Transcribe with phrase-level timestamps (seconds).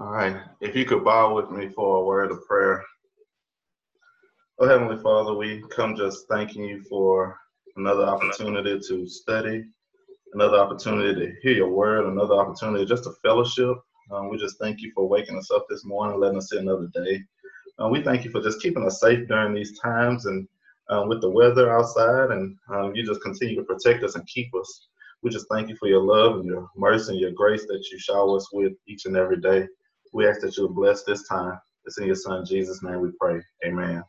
[0.00, 0.34] All right.
[0.62, 2.82] If you could bow with me for a word of prayer.
[4.58, 7.36] Oh, Heavenly Father, we come just thanking you for
[7.76, 9.62] another opportunity to study,
[10.32, 13.76] another opportunity to hear your word, another opportunity just to fellowship.
[14.10, 16.56] Um, we just thank you for waking us up this morning, and letting us see
[16.56, 17.22] another day.
[17.78, 20.48] Uh, we thank you for just keeping us safe during these times and
[20.88, 24.48] uh, with the weather outside, and um, you just continue to protect us and keep
[24.58, 24.86] us.
[25.22, 27.98] We just thank you for your love and your mercy and your grace that you
[27.98, 29.66] shower us with each and every day.
[30.12, 31.58] We ask that you would bless this time.
[31.84, 33.40] It's in your son Jesus' name we pray.
[33.64, 34.02] Amen.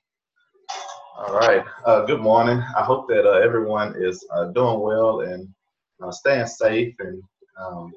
[1.17, 1.63] All right.
[1.85, 2.63] Uh, good morning.
[2.75, 5.47] I hope that uh, everyone is uh, doing well and
[6.03, 7.21] uh, staying safe and
[7.59, 7.93] um,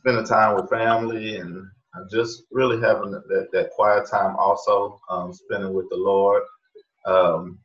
[0.00, 5.32] spending time with family and uh, just really having that, that quiet time also, um,
[5.32, 6.42] spending with the Lord.
[7.06, 7.60] Um,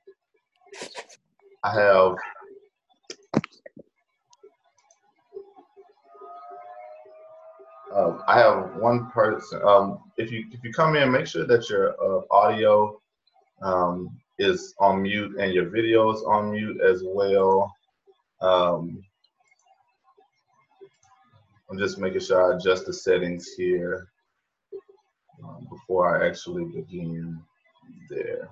[1.64, 2.16] I have
[7.94, 9.62] Um, I have one person.
[9.64, 13.02] Um, if you if you come in, make sure that your uh, audio
[13.62, 17.74] um, is on mute and your video is on mute as well.
[18.42, 19.04] Um,
[21.70, 24.08] I'm just making sure I adjust the settings here
[25.44, 27.40] um, before I actually begin
[28.10, 28.50] there.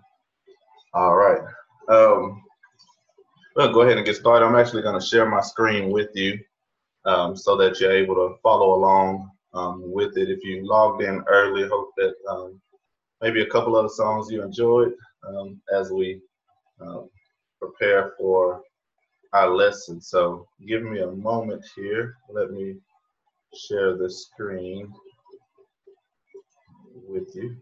[0.93, 1.41] All right.
[1.89, 2.43] Um,
[3.55, 4.45] well, go ahead and get started.
[4.45, 6.39] I'm actually going to share my screen with you
[7.05, 10.29] um, so that you're able to follow along um, with it.
[10.29, 12.61] If you logged in early, hope that um,
[13.21, 14.93] maybe a couple other songs you enjoyed
[15.27, 16.21] um, as we
[16.79, 17.09] um,
[17.59, 18.61] prepare for
[19.33, 20.01] our lesson.
[20.01, 22.15] So give me a moment here.
[22.29, 22.75] Let me
[23.55, 24.91] share the screen
[27.07, 27.57] with you.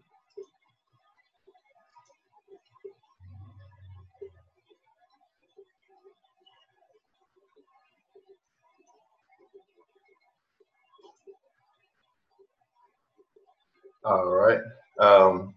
[14.04, 14.60] All right.
[15.00, 15.54] Um,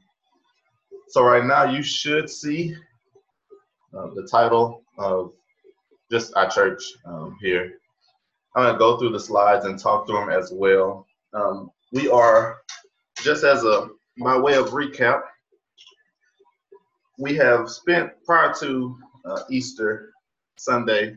[1.09, 2.75] so right now you should see
[3.97, 5.33] uh, the title of
[6.09, 7.73] just our church um, here.
[8.55, 11.05] I'm gonna go through the slides and talk through them as well.
[11.33, 12.57] Um, we are
[13.23, 15.21] just as a my way of recap.
[17.17, 20.11] We have spent prior to uh, Easter
[20.57, 21.15] Sunday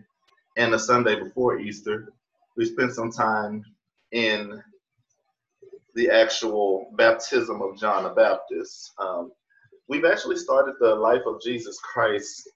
[0.56, 2.12] and the Sunday before Easter,
[2.56, 3.64] we spent some time
[4.12, 4.62] in
[5.94, 8.92] the actual baptism of John the Baptist.
[8.98, 9.32] Um,
[9.88, 12.48] we've actually started the life of Jesus Christ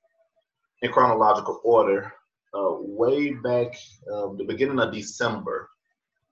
[0.82, 2.12] in chronological order
[2.54, 3.76] uh, way back
[4.12, 5.68] uh, the beginning of December.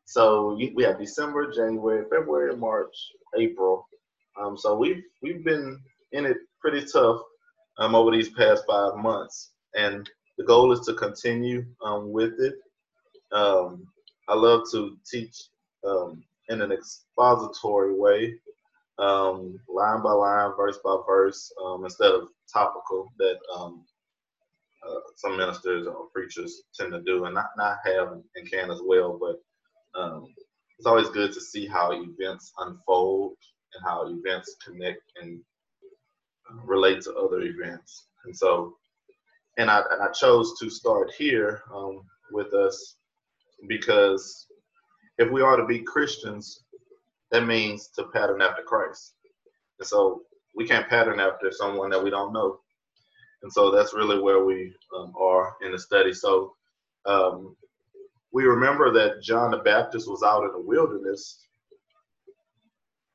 [0.05, 2.95] So we have December, January, February, March,
[3.37, 3.87] April.
[4.41, 5.81] Um, so we've we've been
[6.13, 7.21] in it pretty tough
[7.79, 10.09] um, over these past five months, and
[10.39, 12.55] the goal is to continue um, with it.
[13.33, 13.87] Um,
[14.29, 15.37] I love to teach
[15.85, 18.35] um, in an expository way,
[18.99, 23.85] um, line by line, verse by verse, um, instead of topical that um,
[24.87, 28.81] uh, some ministers or preachers tend to do, and not not have and can as
[28.85, 29.19] well.
[29.21, 29.55] But
[30.01, 30.27] um,
[30.79, 33.35] it's always good to see how events unfold
[33.75, 35.41] and how events connect and
[36.51, 38.07] uh, relate to other events.
[38.25, 38.77] And so,
[39.59, 42.03] and I and I chose to start here um,
[42.33, 42.97] with us
[43.69, 44.46] because
[45.19, 46.63] if we are to be Christians,
[47.31, 49.15] that means to pattern after Christ.
[49.79, 50.23] And so
[50.55, 52.61] we can't pattern after someone that we don't know.
[53.43, 56.13] And so that's really where we um, are in the study.
[56.13, 56.55] So
[57.05, 57.57] um,
[58.33, 61.41] we remember that John the Baptist was out in the wilderness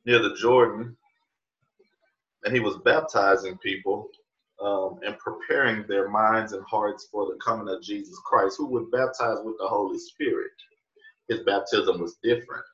[0.05, 0.95] near the Jordan,
[2.43, 4.07] and he was baptizing people
[4.63, 8.91] um, and preparing their minds and hearts for the coming of Jesus Christ, who would
[8.91, 10.51] baptize with the Holy Spirit
[11.31, 12.65] his baptism was different.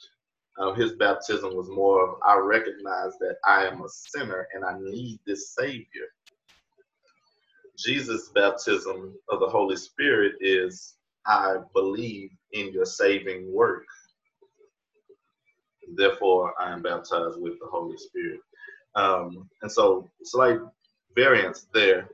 [0.57, 4.75] Uh, his baptism was more of, I recognize that I am a sinner and I
[4.79, 6.07] need this Savior.
[7.77, 10.95] Jesus' baptism of the Holy Spirit is,
[11.27, 13.85] I believe in your saving work.
[15.93, 18.39] Therefore, I am baptized with the Holy Spirit.
[18.95, 20.57] Um, and so, slight
[21.15, 22.09] variance there.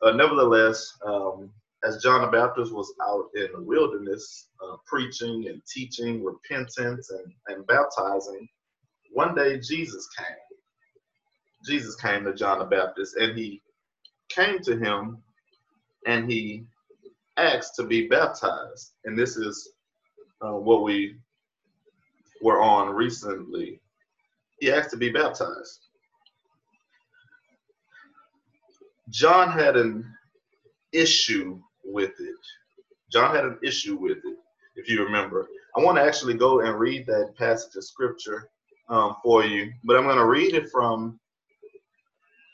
[0.00, 1.50] Uh, nevertheless, um,
[1.84, 7.32] as John the Baptist was out in the wilderness uh, preaching and teaching repentance and,
[7.48, 8.48] and baptizing,
[9.12, 10.26] one day Jesus came.
[11.64, 13.62] Jesus came to John the Baptist and he
[14.28, 15.18] came to him
[16.06, 16.64] and he
[17.36, 18.92] asked to be baptized.
[19.04, 19.72] And this is
[20.40, 21.16] uh, what we
[22.42, 23.80] were on recently.
[24.60, 25.80] He asked to be baptized.
[29.10, 30.04] John had an
[30.92, 31.60] issue
[31.92, 32.34] with it.
[33.10, 34.36] John had an issue with it,
[34.76, 35.48] if you remember.
[35.76, 38.48] I want to actually go and read that passage of scripture
[38.88, 41.18] um, for you, but I'm going to read it from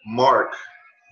[0.07, 0.53] Mark,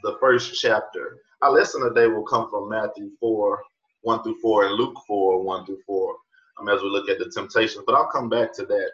[0.03, 1.19] the first chapter.
[1.43, 3.63] Our lesson today will come from Matthew 4,
[4.03, 6.15] 1 through 4, and Luke 4, 1 through 4,
[6.61, 7.85] um, as we look at the temptations.
[7.87, 8.91] But I'll come back to that.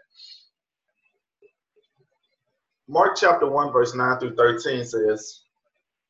[2.88, 5.42] Mark chapter 1, verse 9 through 13 says,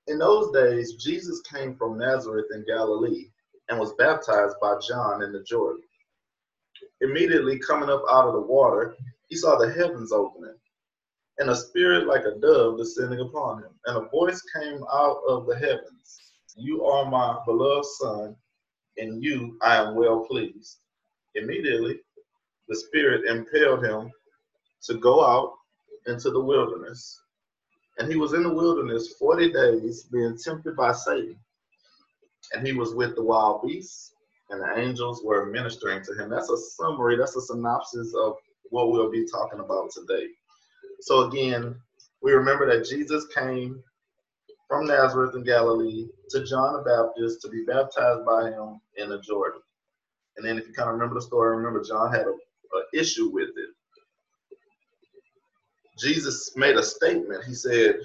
[0.08, 3.30] In those days, Jesus came from Nazareth in Galilee
[3.68, 5.82] and was baptized by John in the Jordan.
[7.02, 8.96] Immediately coming up out of the water,
[9.28, 10.56] he saw the heavens opening,
[11.38, 13.70] and a spirit like a dove descending upon him.
[13.84, 18.34] And a voice came out of the heavens You are my beloved Son,
[18.96, 20.78] and you I am well pleased.
[21.34, 22.00] Immediately,
[22.68, 24.10] the Spirit impelled him
[24.84, 25.52] to go out
[26.06, 27.20] into the wilderness.
[27.98, 31.36] And he was in the wilderness 40 days, being tempted by Satan.
[32.54, 34.12] And he was with the wild beasts,
[34.50, 36.30] and the angels were ministering to him.
[36.30, 38.36] That's a summary, that's a synopsis of
[38.70, 40.28] what we'll be talking about today.
[41.00, 41.74] So, again,
[42.22, 43.82] we remember that Jesus came
[44.68, 49.20] from Nazareth in Galilee to John the Baptist to be baptized by him in the
[49.20, 49.60] Jordan.
[50.36, 52.38] And then, if you kind of remember the story, remember John had an
[52.94, 53.67] issue with it.
[55.98, 57.44] Jesus made a statement.
[57.44, 57.96] He said,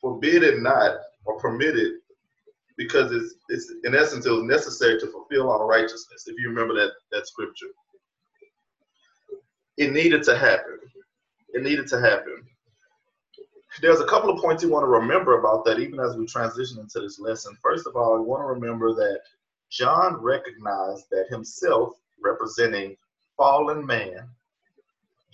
[0.00, 1.94] Forbid it not or permit it
[2.76, 6.74] because it's, it's in essence, it was necessary to fulfill our righteousness, if you remember
[6.74, 7.66] that, that scripture.
[9.76, 10.78] It needed to happen.
[11.54, 12.42] It needed to happen.
[13.80, 16.78] There's a couple of points you want to remember about that, even as we transition
[16.78, 17.56] into this lesson.
[17.62, 19.20] First of all, you want to remember that
[19.70, 22.96] John recognized that himself, representing
[23.36, 24.28] fallen man,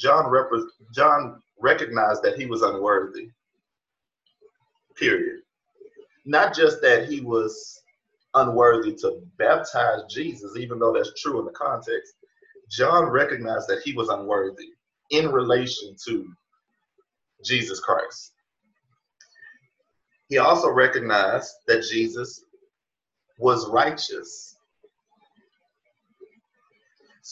[0.02, 0.50] John, rep-
[0.92, 3.28] John recognized that he was unworthy.
[4.96, 5.42] Period.
[6.26, 7.80] Not just that he was
[8.34, 12.14] unworthy to baptize Jesus, even though that's true in the context.
[12.68, 14.70] John recognized that he was unworthy
[15.10, 16.26] in relation to
[17.44, 18.32] Jesus Christ.
[20.28, 22.44] He also recognized that Jesus
[23.38, 24.51] was righteous.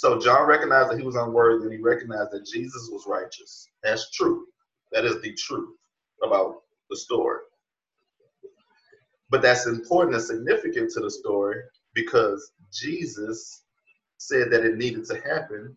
[0.01, 3.69] So John recognized that he was unworthy and he recognized that Jesus was righteous.
[3.83, 4.47] That's true.
[4.93, 5.77] That is the truth
[6.23, 7.41] about the story.
[9.29, 11.57] But that's important and significant to the story
[11.93, 13.65] because Jesus
[14.17, 15.77] said that it needed to happen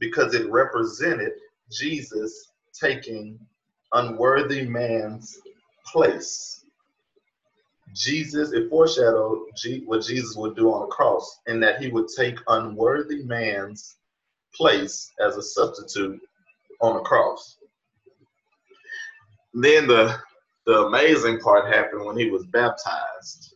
[0.00, 1.32] because it represented
[1.72, 3.38] Jesus taking
[3.94, 5.40] unworthy man's
[5.86, 6.63] place.
[7.94, 9.46] Jesus, it foreshadowed
[9.86, 13.96] what Jesus would do on the cross, in that he would take unworthy man's
[14.52, 16.20] place as a substitute
[16.80, 17.56] on the cross.
[19.54, 20.18] Then the
[20.66, 23.54] the amazing part happened when he was baptized.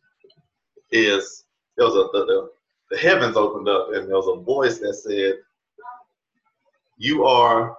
[0.93, 1.45] Is
[1.77, 2.51] there was a the, the,
[2.91, 5.35] the heavens opened up and there was a voice that said,
[6.97, 7.77] "You are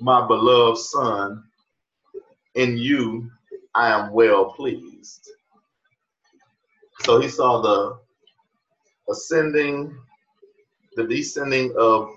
[0.00, 1.44] my beloved son,
[2.56, 3.30] in you
[3.74, 5.30] I am well pleased."
[7.04, 7.98] So he saw the
[9.10, 9.96] ascending,
[10.96, 12.10] the descending of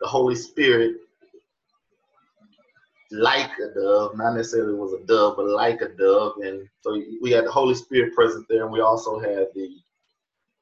[0.00, 0.96] the Holy Spirit
[3.12, 6.34] like a dove, not necessarily was a dove, but like a dove.
[6.42, 9.70] And so we had the Holy Spirit present there, and we also had the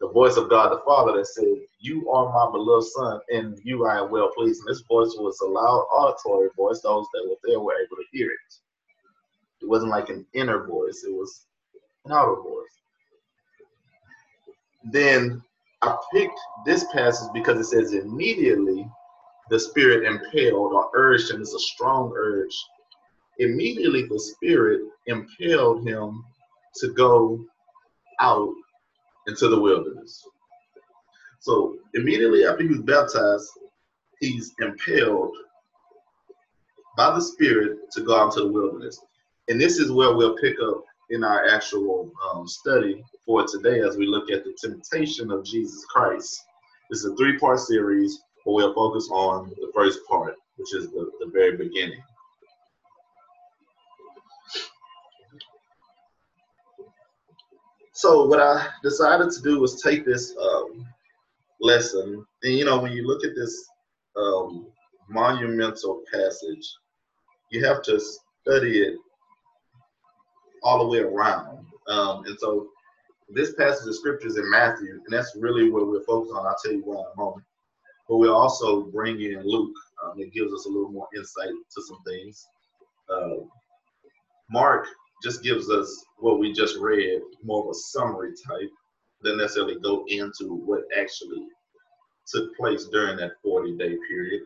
[0.00, 1.44] the voice of God the Father that said,
[1.80, 4.60] You are my beloved son, and you I am well pleased.
[4.60, 6.80] And this voice was a loud auditory voice.
[6.82, 8.54] Those that were there were able to hear it.
[9.60, 11.46] It wasn't like an inner voice, it was
[12.04, 12.77] an outer voice
[14.84, 15.42] then
[15.82, 18.86] I picked this passage because it says immediately
[19.50, 21.40] the spirit impelled or urged him.
[21.40, 22.54] It's a strong urge.
[23.38, 26.24] Immediately the spirit impelled him
[26.76, 27.44] to go
[28.20, 28.52] out
[29.26, 30.22] into the wilderness.
[31.40, 33.48] So immediately after he was baptized,
[34.20, 35.32] he's impelled
[36.96, 38.98] by the spirit to go out to the wilderness.
[39.48, 43.96] And this is where we'll pick up in our actual um, study for today as
[43.96, 46.44] we look at the temptation of Jesus Christ.
[46.90, 50.90] This is a three part series, but we'll focus on the first part, which is
[50.90, 52.00] the, the very beginning.
[57.92, 60.86] So, what I decided to do was take this um,
[61.60, 63.68] lesson, and you know, when you look at this
[64.16, 64.68] um,
[65.08, 66.64] monumental passage,
[67.50, 68.94] you have to study it
[70.62, 71.66] all the way around.
[71.88, 72.68] Um, and so
[73.28, 76.46] this passage of scriptures in Matthew, and that's really what we're focused on.
[76.46, 77.44] I'll tell you why in a moment.
[78.08, 79.74] But we also bring in Luke.
[80.04, 82.46] Um, it gives us a little more insight to some things.
[83.12, 83.44] Uh,
[84.50, 84.86] Mark
[85.22, 88.70] just gives us what we just read, more of a summary type,
[89.22, 91.44] than necessarily go into what actually
[92.32, 94.42] took place during that 40 day period.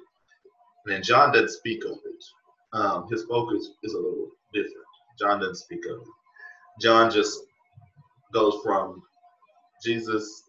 [0.87, 2.25] And John doesn't speak of it.
[2.73, 4.76] Um, his focus is a little different.
[5.19, 6.07] John doesn't speak of.
[6.81, 7.40] John just
[8.33, 9.02] goes from
[9.85, 10.45] Jesus.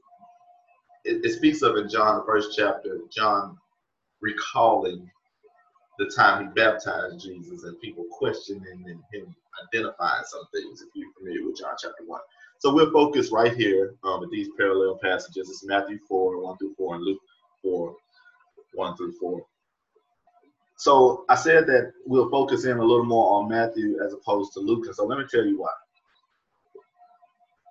[1.05, 3.57] It, it speaks of in John, the first chapter, John
[4.21, 5.09] recalling
[5.99, 9.35] the time he baptized Jesus and people questioning and him
[9.67, 12.19] identifying some things, if you're familiar with John chapter 1.
[12.59, 15.49] So we'll focus right here um, with these parallel passages.
[15.49, 17.21] It's Matthew 4, 1 through 4, and Luke
[17.61, 17.95] 4,
[18.73, 19.45] 1 through 4.
[20.83, 24.59] So I said that we'll focus in a little more on Matthew as opposed to
[24.59, 24.83] Luke.
[24.93, 25.71] So let me tell you why.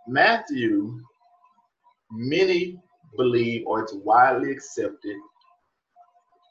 [0.08, 0.98] Matthew,
[2.10, 2.80] many
[3.18, 5.16] believe, or it's widely accepted,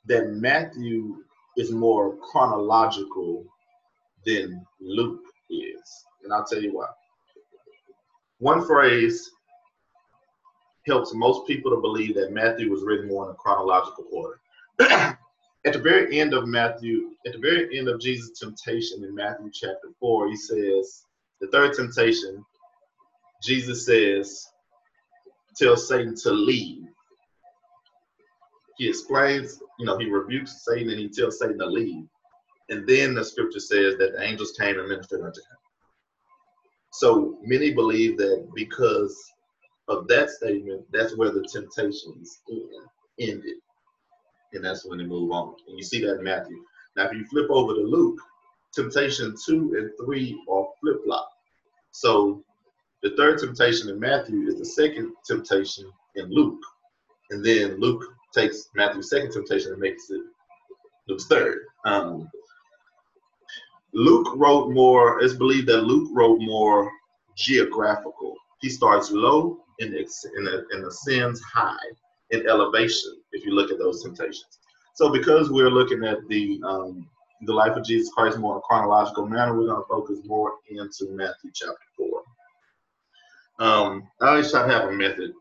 [0.05, 1.23] that Matthew
[1.57, 3.43] is more chronological
[4.23, 5.81] than Luke is.
[6.23, 6.89] And I'll tell you why.
[8.37, 9.31] One phrase
[10.85, 15.17] helps most people to believe that Matthew was written more in a chronological order.
[15.65, 19.49] at the very end of Matthew, at the very end of Jesus' temptation in Matthew
[19.53, 21.05] chapter 4, he says,
[21.39, 22.43] the third temptation,
[23.43, 24.47] Jesus says,
[25.55, 26.83] tell Satan to leave.
[28.77, 32.05] He explains, you know, he rebukes Satan and he tells Satan to leave.
[32.69, 35.57] And then the scripture says that the angels came and ministered unto him.
[36.93, 39.15] So many believe that because
[39.87, 42.41] of that statement, that's where the temptations
[43.19, 43.57] ended.
[44.53, 45.55] And that's when they move on.
[45.67, 46.63] And you see that in Matthew.
[46.95, 48.19] Now, if you flip over to Luke,
[48.73, 51.29] temptation two and three are flip flop.
[51.91, 52.43] So
[53.03, 56.61] the third temptation in Matthew is the second temptation in Luke.
[57.29, 58.03] And then Luke
[58.33, 60.21] takes Matthew's second temptation and makes it
[61.07, 61.59] Luke's third.
[61.85, 62.29] Um,
[63.93, 66.91] Luke wrote more, it's believed that Luke wrote more
[67.35, 68.35] geographical.
[68.61, 71.77] He starts low and, and, and ascends high
[72.31, 74.59] in elevation if you look at those temptations.
[74.95, 77.07] So because we're looking at the um,
[77.43, 80.53] the life of Jesus Christ more in a chronological manner, we're going to focus more
[80.69, 83.67] into Matthew chapter 4.
[83.67, 85.31] Um, I always try to have a method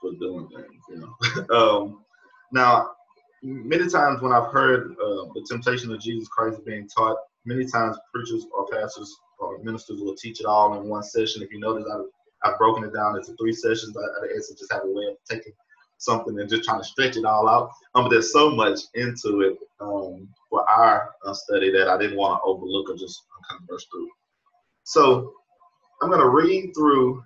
[0.00, 1.56] for doing things, you know.
[1.56, 2.04] um,
[2.52, 2.90] now,
[3.42, 7.96] many times when I've heard uh, the temptation of Jesus Christ being taught, many times
[8.14, 11.42] preachers or pastors or ministers will teach it all in one session.
[11.42, 13.96] If you notice, I've, I've broken it down into three sessions.
[13.96, 15.52] I, I just have a way of taking
[15.98, 17.70] something and just trying to stretch it all out.
[17.94, 22.16] Um, but there's so much into it um, for our uh, study that I didn't
[22.16, 24.08] want to overlook or just kind of burst through.
[24.84, 25.32] So
[26.02, 27.22] I'm going to read through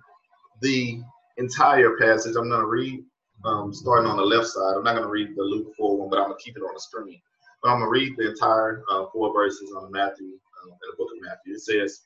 [0.61, 1.01] the
[1.37, 2.35] entire passage.
[2.35, 3.03] I'm going to read
[3.43, 4.75] um, starting on the left side.
[4.75, 6.61] I'm not going to read the Luke 4 one, but I'm going to keep it
[6.61, 7.19] on the screen.
[7.61, 10.97] But I'm going to read the entire uh, four verses on Matthew, uh, in the
[10.97, 11.53] book of Matthew.
[11.55, 12.01] It says,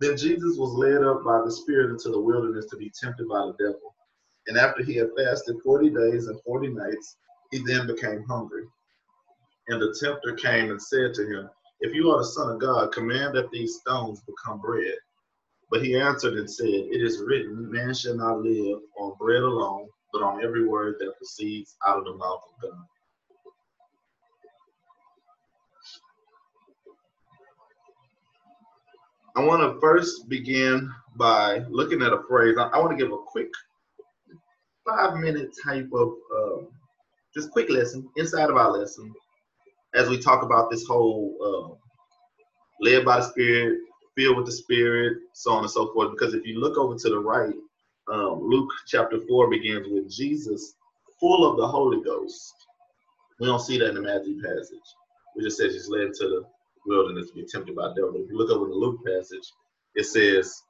[0.00, 3.46] Then Jesus was led up by the Spirit into the wilderness to be tempted by
[3.46, 3.91] the devil.
[4.46, 7.16] And after he had fasted 40 days and 40 nights,
[7.50, 8.64] he then became hungry.
[9.68, 12.92] And the tempter came and said to him, If you are the Son of God,
[12.92, 14.96] command that these stones become bread.
[15.70, 19.88] But he answered and said, It is written, Man shall not live on bread alone,
[20.12, 22.86] but on every word that proceeds out of the mouth of God.
[29.34, 32.56] I want to first begin by looking at a phrase.
[32.58, 33.48] I, want to give a quick
[34.86, 36.62] five minute type of uh,
[37.34, 39.12] just quick lesson inside of our lesson
[39.94, 41.82] as we talk about this whole uh,
[42.80, 43.78] led by the Spirit,
[44.16, 46.10] filled with the Spirit, so on and so forth.
[46.10, 47.54] Because if you look over to the right,
[48.12, 50.74] um, Luke chapter 4 begins with Jesus
[51.20, 52.54] full of the Holy Ghost.
[53.38, 54.78] We don't see that in the Matthew passage.
[55.36, 56.42] We just says he's led into the
[56.86, 58.12] wilderness to be tempted by the devil.
[58.12, 59.52] But if you look over the Luke passage,
[59.94, 60.62] it says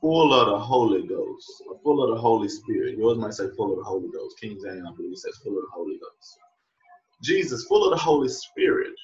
[0.00, 2.96] full of the Holy Ghost, full of the Holy Spirit.
[2.96, 4.38] Yours might say full of the Holy Ghost.
[4.40, 6.38] King James, I believe, says full of the Holy Ghost.
[7.22, 8.94] Jesus, full of the Holy Spirit,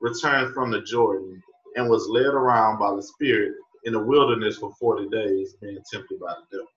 [0.00, 1.42] returned from the Jordan
[1.76, 3.54] and was led around by the Spirit
[3.84, 6.68] in the wilderness for 40 days, being tempted by the devil.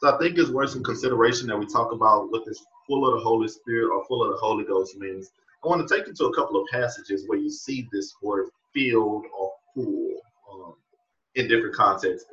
[0.00, 3.18] So I think it's worth some consideration that we talk about what this full of
[3.18, 5.30] the Holy Spirit or full of the Holy Ghost means.
[5.62, 8.48] I want to take you to a couple of passages where you see this word
[8.74, 10.10] filled or full
[10.52, 10.74] um,
[11.34, 12.26] in different contexts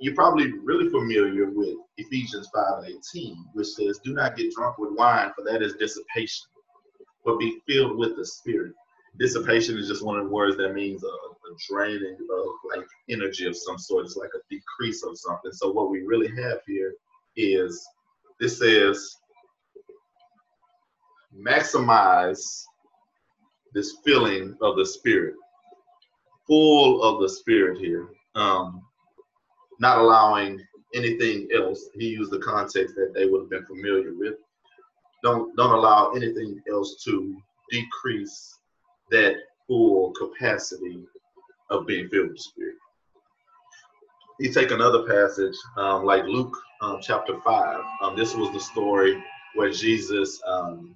[0.00, 4.78] you're probably really familiar with Ephesians 5 and 18, which says, Do not get drunk
[4.78, 6.46] with wine, for that is dissipation,
[7.24, 8.72] but be filled with the Spirit.
[9.18, 13.46] Dissipation is just one of the words that means a, a draining of like energy
[13.46, 14.04] of some sort.
[14.04, 15.52] It's like a decrease of something.
[15.52, 16.92] So what we really have here
[17.36, 17.86] is
[18.38, 19.16] this says
[21.34, 22.64] maximize
[23.72, 25.34] this feeling of the spirit,
[26.46, 28.08] full of the spirit here.
[28.34, 28.85] Um,
[29.78, 30.60] not allowing
[30.94, 31.88] anything else.
[31.94, 34.34] He used the context that they would have been familiar with.
[35.22, 37.36] Don't don't allow anything else to
[37.70, 38.58] decrease
[39.10, 39.34] that
[39.66, 41.02] full capacity
[41.70, 42.76] of being filled with Spirit.
[44.38, 47.80] You take another passage um, like Luke um, chapter 5.
[48.02, 49.22] Um, this was the story
[49.54, 50.94] where Jesus um,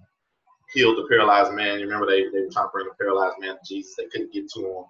[0.75, 1.79] healed the paralyzed man.
[1.79, 3.95] You remember they, they were trying to bring the paralyzed man to Jesus.
[3.97, 4.85] They couldn't get to him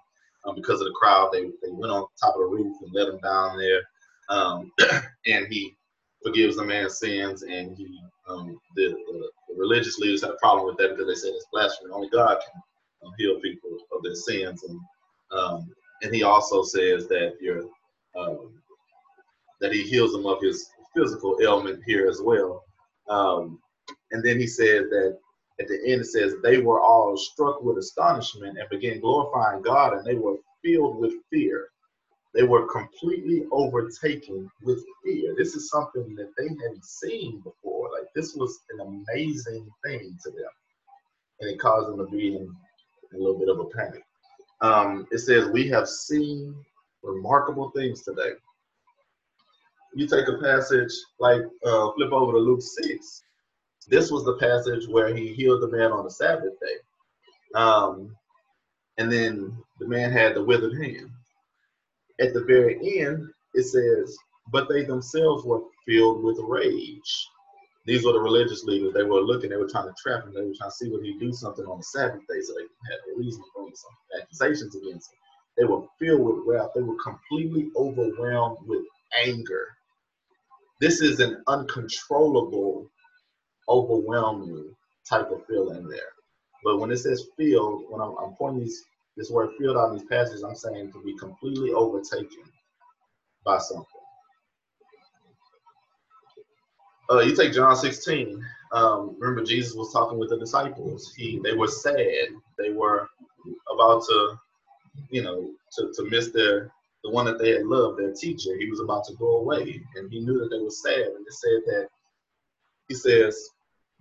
[0.45, 1.29] um, because of the crowd.
[1.31, 3.81] They, they went on top of the roof and let him down there.
[4.29, 4.71] Um,
[5.25, 5.75] and he
[6.23, 7.43] forgives the man's sins.
[7.43, 11.35] And he um, the, the, religious leaders had a problem with that because they said
[11.35, 11.91] it's blasphemy.
[11.91, 12.61] Only God can
[13.05, 14.63] um, heal people of their sins.
[14.63, 14.79] And
[15.37, 15.71] um,
[16.03, 17.63] and he also says that you're
[18.17, 18.53] um,
[19.59, 22.63] that he heals them of his physical ailment here as well.
[24.11, 25.17] And then he said that
[25.61, 29.93] at the end it says they were all struck with astonishment and began glorifying God,
[29.93, 31.69] and they were filled with fear.
[32.33, 35.35] They were completely overtaken with fear.
[35.37, 37.91] This is something that they hadn't seen before.
[37.91, 40.51] Like this was an amazing thing to them,
[41.39, 42.55] and it caused them to be in
[43.13, 44.03] a little bit of a panic.
[44.61, 46.55] Um, it says, "We have seen
[47.03, 48.33] remarkable things today."
[49.93, 53.23] You take a passage like uh, flip over to Luke six
[53.87, 56.75] this was the passage where he healed the man on the Sabbath day.
[57.55, 58.15] Um,
[58.97, 61.09] and then the man had the withered hand.
[62.19, 64.15] At the very end, it says,
[64.51, 67.27] but they themselves were filled with rage.
[67.85, 68.93] These were the religious leaders.
[68.93, 70.33] They were looking, they were trying to trap him.
[70.33, 72.53] They were trying to see would he would do something on the Sabbath day so
[72.53, 75.17] they had a reason for some accusations against him.
[75.57, 76.69] They were filled with wrath.
[76.75, 78.83] They were completely overwhelmed with
[79.25, 79.67] anger.
[80.79, 82.89] This is an uncontrollable
[83.69, 84.75] overwhelming
[85.09, 86.13] type of feeling there.
[86.63, 88.83] But when it says filled, when I'm, I'm pointing these,
[89.17, 92.43] this word filled out in these passages, I'm saying to be completely overtaken
[93.43, 93.85] by something.
[97.09, 98.45] Uh, you take John 16.
[98.73, 101.13] Um, remember, Jesus was talking with the disciples.
[101.15, 102.29] He, they were sad.
[102.57, 103.09] They were
[103.73, 104.39] about to,
[105.09, 106.71] you know, to, to miss their
[107.03, 108.55] the one that they had loved, their teacher.
[108.57, 110.99] He was about to go away, and he knew that they were sad.
[110.99, 111.87] And it said that
[112.87, 113.49] he says,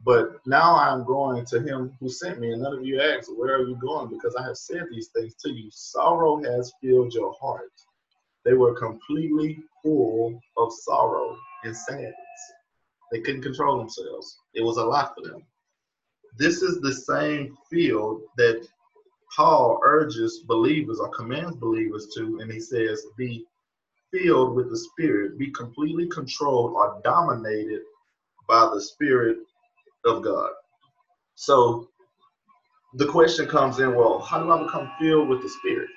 [0.04, 3.56] but now I'm going to him who sent me, and none of you asked, Where
[3.56, 4.08] are you going?
[4.08, 5.68] Because I have said these things to you.
[5.70, 7.72] Sorrow has filled your heart.
[8.44, 12.14] They were completely full of sorrow and sadness.
[13.12, 14.38] They couldn't control themselves.
[14.54, 15.42] It was a lot for them.
[16.38, 18.66] This is the same field that
[19.36, 23.44] Paul urges believers or commands believers to, and he says, Be
[24.12, 27.82] filled with the Spirit, be completely controlled or dominated
[28.48, 29.38] by the Spirit
[30.04, 30.50] of God.
[31.34, 31.88] So
[32.94, 35.88] the question comes in, well, how do I become filled with the Spirit?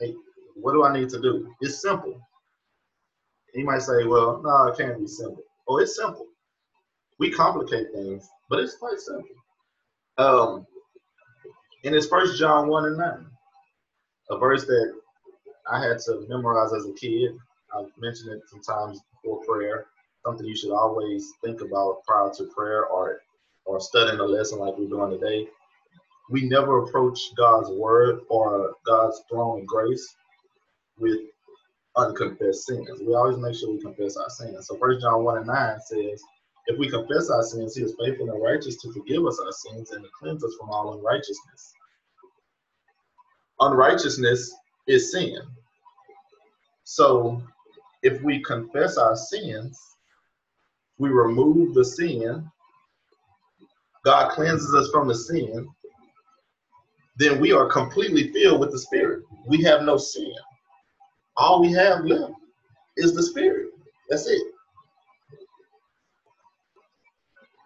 [0.00, 0.14] Hey,
[0.54, 1.52] what do I need to do?
[1.60, 2.20] It's simple.
[3.54, 5.42] You might say, well, no, it can't be simple.
[5.68, 6.26] Oh, it's simple.
[7.18, 9.28] We complicate things, but it's quite simple.
[10.18, 10.66] Um,
[11.84, 13.26] and it's First John 1 and 9,
[14.30, 14.94] a verse that
[15.70, 17.32] I had to memorize as a kid.
[17.76, 19.86] I've mentioned it sometimes before prayer
[20.24, 23.20] something you should always think about prior to prayer or
[23.66, 25.46] or studying a lesson like we're doing today.
[26.30, 30.14] We never approach God's word or God's throne of grace
[30.98, 31.18] with
[31.96, 33.00] unconfessed sins.
[33.00, 34.66] We always make sure we confess our sins.
[34.66, 36.22] So First John 1 and 9 says,
[36.66, 39.92] if we confess our sins, he is faithful and righteous to forgive us our sins
[39.92, 41.74] and to cleanse us from all unrighteousness.
[43.60, 44.54] Unrighteousness
[44.86, 45.38] is sin.
[46.84, 47.42] So
[48.02, 49.78] if we confess our sins,
[50.98, 52.50] we remove the sin,
[54.04, 55.68] God cleanses us from the sin,
[57.16, 59.22] then we are completely filled with the Spirit.
[59.46, 60.32] We have no sin.
[61.36, 62.34] All we have left
[62.96, 63.70] is the Spirit.
[64.08, 64.42] That's it.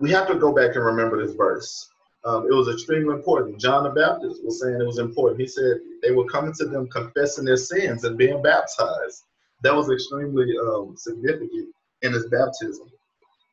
[0.01, 1.91] We have to go back and remember this verse.
[2.25, 3.61] Um, it was extremely important.
[3.61, 5.41] John the Baptist was saying it was important.
[5.41, 9.25] He said they were coming to them confessing their sins and being baptized.
[9.63, 12.91] That was extremely um, significant in his baptism.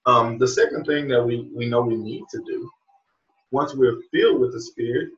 [0.06, 2.70] Um, the second thing that we, we know we need to do,
[3.52, 5.10] once we're filled with the Spirit,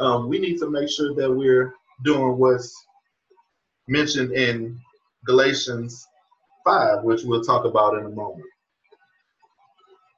[0.00, 2.74] um, we need to make sure that we're doing what's
[3.88, 4.78] mentioned in
[5.24, 6.06] Galatians
[6.64, 8.44] 5, which we'll talk about in a moment.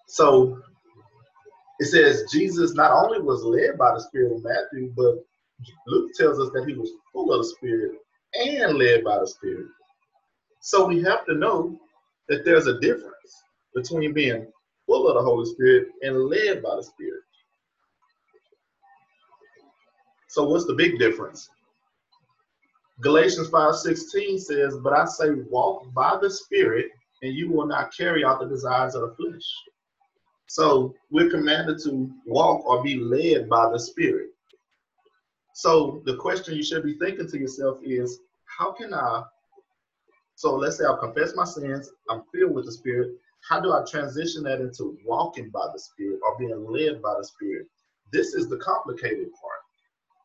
[0.09, 0.61] So
[1.79, 5.25] it says Jesus not only was led by the Spirit of Matthew, but
[5.87, 7.93] Luke tells us that he was full of the Spirit
[8.35, 9.67] and led by the Spirit.
[10.61, 11.79] So we have to know
[12.29, 13.15] that there's a difference
[13.75, 14.47] between being
[14.87, 17.23] full of the Holy Spirit and led by the Spirit.
[20.29, 21.49] So what's the big difference?
[23.01, 26.91] Galatians 5:16 says, "But I say walk by the Spirit,
[27.23, 29.65] and you will not carry out the desires of the flesh."
[30.49, 34.31] So we're commanded to walk or be led by the Spirit.
[35.55, 39.25] So the question you should be thinking to yourself is, how can I?
[40.35, 43.13] So let's say I've confessed my sins, I'm filled with the Spirit.
[43.49, 47.25] How do I transition that into walking by the Spirit or being led by the
[47.25, 47.67] Spirit?
[48.13, 49.61] This is the complicated part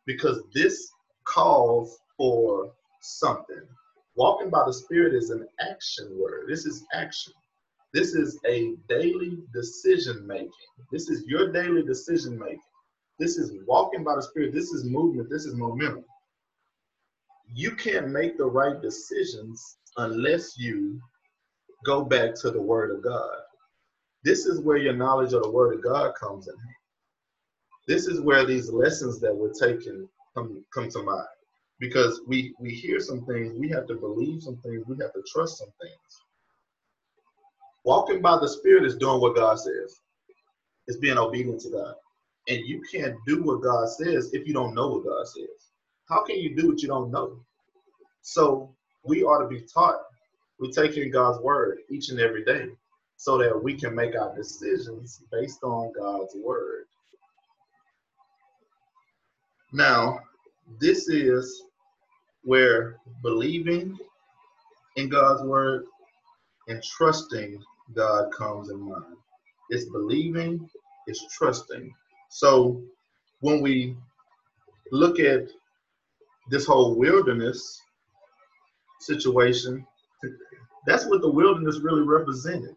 [0.06, 0.89] because this
[1.25, 3.62] calls for something.
[4.15, 6.45] Walking by the Spirit is an action word.
[6.47, 7.34] This is action.
[7.93, 10.51] This is a daily decision making.
[10.91, 12.60] This is your daily decision making.
[13.19, 14.54] This is walking by the Spirit.
[14.54, 15.30] This is movement.
[15.30, 16.06] This is momentum.
[17.54, 20.99] You can't make the right decisions unless you
[21.86, 23.38] go back to the Word of God.
[24.24, 26.56] This is where your knowledge of the Word of God comes in.
[27.88, 31.28] This is where these lessons that we're taking come, come to mind.
[31.80, 35.24] Because we, we hear some things, we have to believe some things, we have to
[35.32, 36.21] trust some things.
[37.84, 40.02] Walking by the Spirit is doing what God says.
[40.88, 41.93] It's being obedient to God.
[42.48, 45.71] And you can't do what God says if you don't know what God says.
[46.10, 47.39] How can you do what you don't know?
[48.21, 50.00] So we ought to be taught.
[50.60, 52.70] We take in God's word each and every day
[53.18, 56.86] so that we can make our decisions based on God's word.
[59.74, 60.20] Now,
[60.80, 61.63] this is
[62.44, 63.98] where believing
[64.96, 65.86] in God's word
[66.68, 67.62] and trusting
[67.94, 69.18] God comes in mind.
[69.70, 70.70] It's believing,
[71.08, 71.94] it's trusting.
[72.30, 72.82] So
[73.41, 73.96] when we
[74.91, 75.50] look at
[76.50, 77.82] this whole wilderness
[79.00, 79.86] situation,
[80.86, 82.76] that's what the wilderness really represented.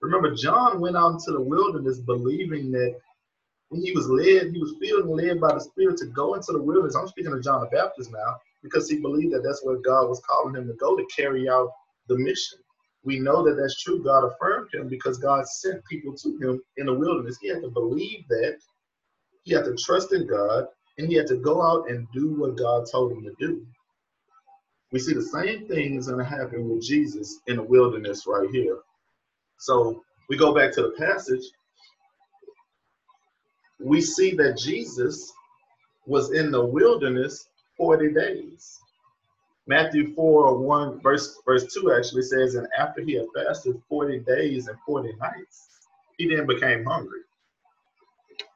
[0.00, 2.96] Remember, John went out into the wilderness believing that
[3.68, 6.62] when he was led, he was feeling led by the Spirit to go into the
[6.62, 6.94] wilderness.
[6.94, 10.22] I'm speaking of John the Baptist now because he believed that that's where God was
[10.28, 11.70] calling him to go to carry out
[12.08, 12.58] the mission.
[13.04, 14.02] We know that that's true.
[14.02, 17.38] God affirmed him because God sent people to him in the wilderness.
[17.40, 18.58] He had to believe that,
[19.44, 20.66] he had to trust in God,
[20.98, 23.64] and he had to go out and do what God told him to do.
[24.96, 28.48] We see the same thing is going to happen with Jesus in the wilderness right
[28.50, 28.78] here.
[29.58, 31.42] So we go back to the passage.
[33.78, 35.30] We see that Jesus
[36.06, 38.74] was in the wilderness 40 days.
[39.66, 44.68] Matthew 4, 1, verse, verse 2 actually says, And after he had fasted 40 days
[44.68, 45.68] and 40 nights,
[46.16, 47.20] he then became hungry.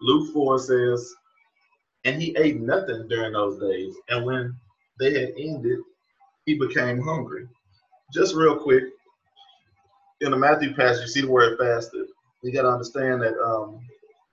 [0.00, 1.14] Luke 4 says,
[2.06, 3.94] And he ate nothing during those days.
[4.08, 4.56] And when
[4.98, 5.80] they had ended,
[6.46, 7.46] he became hungry.
[8.12, 8.84] Just real quick,
[10.20, 12.06] in the Matthew passage, you see the word fasted.
[12.42, 13.80] You got to understand that um,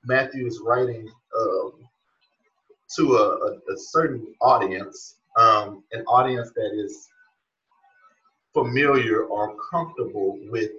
[0.06, 1.74] Matthew is writing um,
[2.96, 7.10] to a, a, a certain audience um, an audience that is
[8.54, 10.72] familiar or comfortable with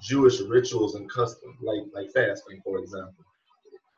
[0.00, 3.24] Jewish rituals and customs, like like fasting, for example.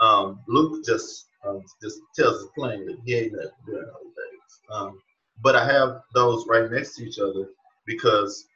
[0.01, 4.61] Um, Luke just um, just tells us plainly he ain't nothing doing those days.
[4.71, 5.01] Um,
[5.41, 7.49] but I have those right next to each other
[7.87, 8.47] because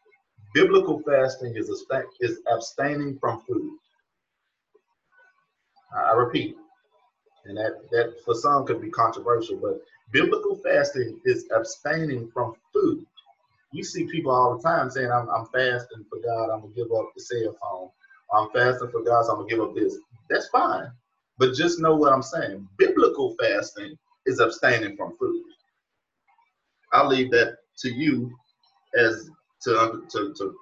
[0.54, 1.70] biblical fasting is
[2.20, 3.78] is abstaining from food.
[5.94, 6.56] I repeat,
[7.46, 9.80] and that that for some could be controversial, but
[10.12, 13.04] biblical fasting is abstaining from food.
[13.72, 16.92] You see people all the time saying, I'm, I'm fasting for God, I'm gonna give
[16.92, 17.90] up the cell phone.
[18.32, 19.98] I'm fasting for God, so I'm gonna give up this.
[20.30, 20.90] That's fine.
[21.38, 22.66] But just know what I'm saying.
[22.78, 25.44] Biblical fasting is abstaining from food.
[26.96, 28.32] I'll leave that to you
[28.96, 29.28] as
[29.62, 30.54] to to, to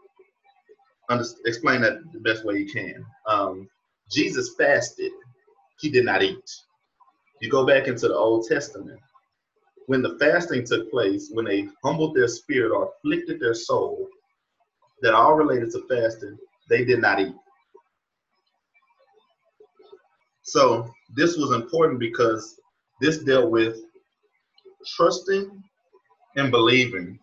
[1.09, 3.05] under, explain that the best way you can.
[3.29, 3.69] Um,
[4.11, 5.13] Jesus fasted;
[5.81, 6.51] he did not eat.
[7.41, 9.01] You go back into the Old Testament
[9.87, 14.09] when the fasting took place, when they humbled their spirit or afflicted their soul,
[15.03, 16.39] that all related to fasting,
[16.71, 17.35] they did not eat.
[20.43, 22.59] So this was important because
[23.01, 23.79] this dealt with
[24.97, 25.63] trusting
[26.37, 27.19] and believing.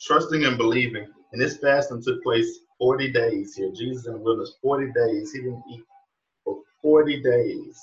[0.00, 1.06] Trusting and believing.
[1.32, 3.70] And this fasting took place 40 days here.
[3.74, 5.32] Jesus in the wilderness, 40 days.
[5.32, 5.84] He didn't eat
[6.44, 7.80] for 40 days.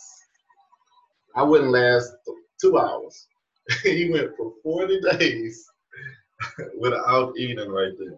[1.36, 2.12] I wouldn't last
[2.62, 3.28] two hours.
[3.84, 5.66] he went for 40 days
[6.80, 8.18] without eating right there.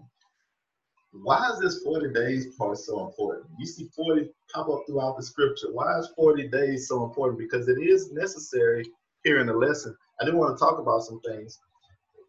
[1.14, 3.48] Why is this 40 days part so important?
[3.60, 5.68] You see 40 pop up throughout the scripture.
[5.72, 7.38] Why is 40 days so important?
[7.38, 8.90] Because it is necessary
[9.24, 9.96] here in the lesson.
[10.22, 11.60] I do want to talk about some things.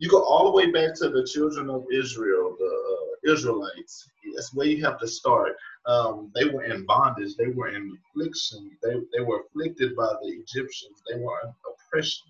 [0.02, 4.04] You go all the way back to the children of Israel, the uh, Israelites.
[4.34, 5.52] That's where you have to start.
[5.86, 7.36] Um, they were in bondage.
[7.36, 8.68] They were in affliction.
[8.82, 11.04] They, they were afflicted by the Egyptians.
[11.08, 12.26] They were in oppression.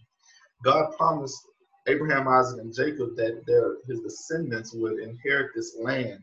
[0.62, 1.48] God promised
[1.88, 6.20] Abraham, Isaac, and Jacob that their his descendants would inherit this land.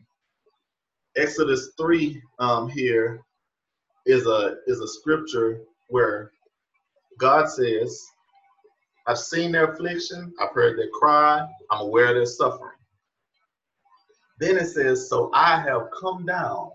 [1.16, 3.22] Exodus three um, here
[4.06, 6.30] is a is a scripture where
[7.18, 8.00] God says
[9.06, 10.32] I've seen their affliction.
[10.40, 11.46] I've heard their cry.
[11.70, 12.76] I'm aware of their suffering.
[14.38, 16.70] Then it says, So I have come down.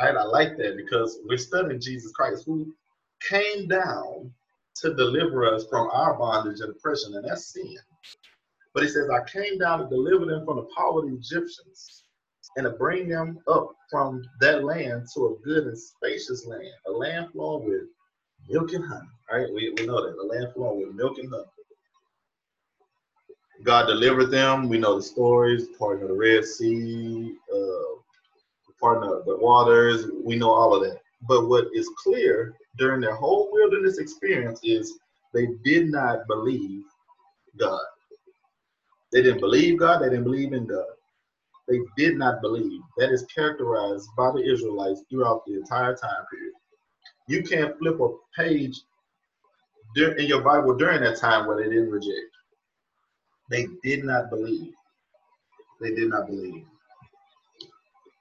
[0.00, 0.16] Right?
[0.16, 2.74] I like that because we're studying Jesus Christ who
[3.28, 4.32] came down
[4.76, 7.76] to deliver us from our bondage and oppression, and that's sin.
[8.72, 12.02] But he says, I came down to deliver them from the power of the Egyptians
[12.56, 16.90] and to bring them up from that land to a good and spacious land, a
[16.90, 17.82] land flowing with
[18.48, 19.08] milk and honey.
[19.30, 19.46] Right?
[19.52, 21.44] We, we know that, a land flowing with milk and honey.
[23.64, 24.68] God delivered them.
[24.68, 27.94] We know the stories, part of the Red Sea, uh,
[28.78, 30.06] part of the waters.
[30.22, 31.00] We know all of that.
[31.26, 34.98] But what is clear during their whole wilderness experience is
[35.32, 36.82] they did not believe
[37.58, 37.80] God.
[39.12, 40.02] They didn't believe God.
[40.02, 40.84] They didn't believe in God.
[41.66, 42.82] They did not believe.
[42.98, 46.52] That is characterized by the Israelites throughout the entire time period.
[47.26, 48.82] You can't flip a page
[49.96, 52.33] in your Bible during that time where they didn't reject.
[53.50, 54.72] They did not believe.
[55.80, 56.64] They did not believe.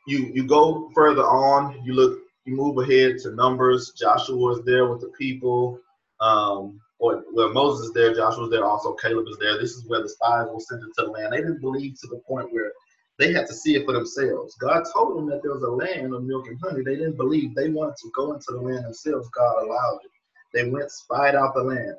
[0.08, 1.82] You you go further on.
[1.84, 2.20] You look.
[2.46, 3.94] You move ahead to Numbers.
[3.98, 5.80] Joshua is there with the people.
[6.20, 8.14] Um, or well, Moses is there.
[8.14, 8.66] Joshua is there.
[8.66, 9.58] Also, Caleb is there.
[9.58, 11.32] This is where the spies were sent into the land.
[11.32, 12.72] They didn't believe to the point where
[13.20, 14.56] they had to see it for themselves.
[14.56, 16.84] God told them that there was a land of milk and honey.
[16.84, 17.56] They didn't believe.
[17.56, 19.30] They wanted to go into the land themselves.
[19.30, 20.12] God allowed it.
[20.54, 21.96] They went, spied out the land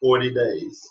[0.00, 0.88] 40 days.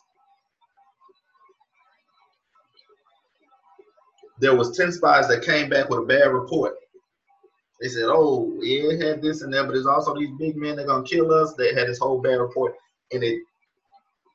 [4.40, 6.76] There was 10 spies that came back with a bad report.
[7.82, 10.78] They said, oh, yeah, it had this and that, but there's also these big men
[10.78, 11.54] that are gonna kill us.
[11.54, 12.76] They had this whole bad report.
[13.12, 13.42] And it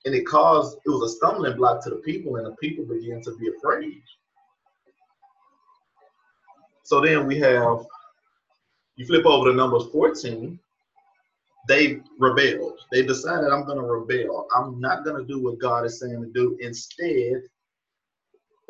[0.04, 3.20] and it caused it was a stumbling block to the people, and the people began
[3.22, 4.02] to be afraid.
[6.84, 7.84] So then we have
[8.96, 10.58] you flip over to numbers 14,
[11.68, 12.78] they rebelled.
[12.90, 14.46] They decided I'm gonna rebel.
[14.54, 16.56] I'm not gonna do what God is saying to do.
[16.60, 17.42] Instead,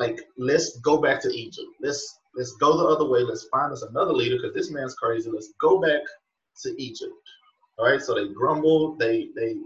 [0.03, 1.69] like let's go back to Egypt.
[1.81, 3.23] Let's let's go the other way.
[3.23, 5.31] Let's find us another leader because this man's crazy.
[5.31, 6.01] Let's go back
[6.63, 7.13] to Egypt.
[7.79, 8.01] All right.
[8.03, 8.99] So they grumbled.
[8.99, 9.57] They they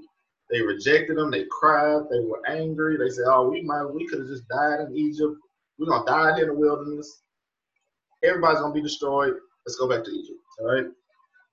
[0.51, 1.31] they rejected them.
[1.31, 2.03] They cried.
[2.11, 2.97] They were angry.
[2.97, 5.35] They said, "Oh, we might we could have just died in Egypt.
[5.79, 7.23] We're gonna die in the wilderness.
[8.23, 9.35] Everybody's gonna be destroyed.
[9.67, 10.87] Let's go back to Egypt." All right.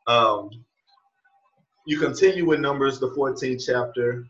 [0.07, 0.49] Um,
[1.85, 4.25] you continue with Numbers, the 14th chapter.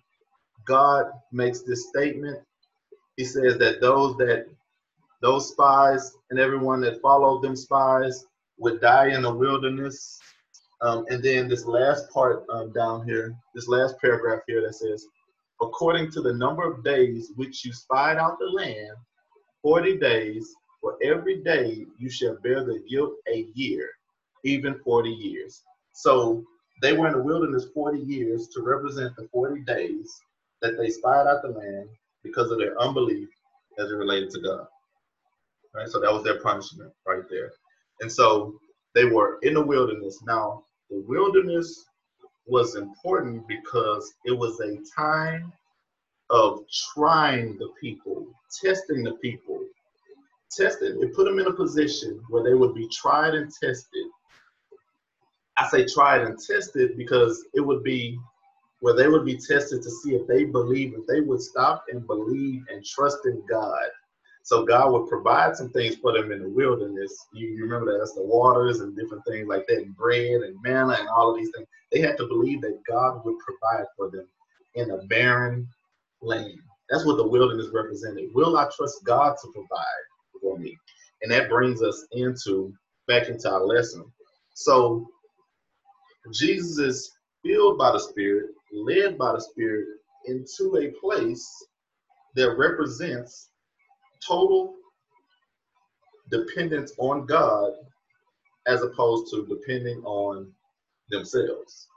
[0.65, 2.39] God makes this statement
[3.17, 4.47] he says that those that
[5.21, 8.26] those spies and everyone that followed them spies
[8.58, 10.19] would die in the wilderness.
[10.82, 15.06] Um, and then this last part um, down here, this last paragraph here that says,
[15.62, 18.97] according to the number of days which you spied out the land,
[19.62, 23.89] 40 days, for every day you shall bear the guilt a year,
[24.43, 25.63] even 40 years.
[25.93, 26.43] So
[26.82, 30.19] they were in the wilderness 40 years to represent the 40 days
[30.62, 31.88] that they spied out the land
[32.23, 33.29] because of their unbelief
[33.79, 34.67] as it related to God.
[35.73, 35.88] Right?
[35.88, 37.51] So that was their punishment right there.
[38.01, 38.59] And so
[38.93, 40.21] they were in the wilderness.
[40.25, 41.86] Now, the wilderness
[42.45, 45.51] was important because it was a time
[46.29, 46.62] of
[46.93, 48.27] trying the people,
[48.63, 49.65] testing the people,
[50.51, 51.01] testing.
[51.01, 54.05] It put them in a position where they would be tried and tested.
[55.57, 58.19] I say tried and tested because it would be
[58.83, 62.05] where they would be tested to see if they believe, if they would stop and
[62.05, 63.85] believe and trust in God.
[64.43, 67.15] So God would provide some things for them in the wilderness.
[67.31, 70.61] You, you remember that that's the waters and different things like that, and bread and
[70.61, 71.65] manna and all of these things.
[71.93, 74.27] They had to believe that God would provide for them
[74.75, 75.65] in a barren
[76.21, 76.59] land.
[76.89, 78.33] That's what the wilderness represented.
[78.33, 80.03] Will I trust God to provide
[80.41, 80.77] for me?
[81.21, 82.73] And that brings us into
[83.07, 84.03] back into our lesson.
[84.55, 85.07] So
[86.33, 87.11] Jesus is
[87.45, 89.88] filled by the Spirit led by the Spirit
[90.25, 91.47] into a place
[92.36, 93.49] that represents
[94.25, 94.75] total
[96.31, 97.73] dependence on God
[98.67, 100.51] as opposed to depending on
[101.09, 101.88] themselves.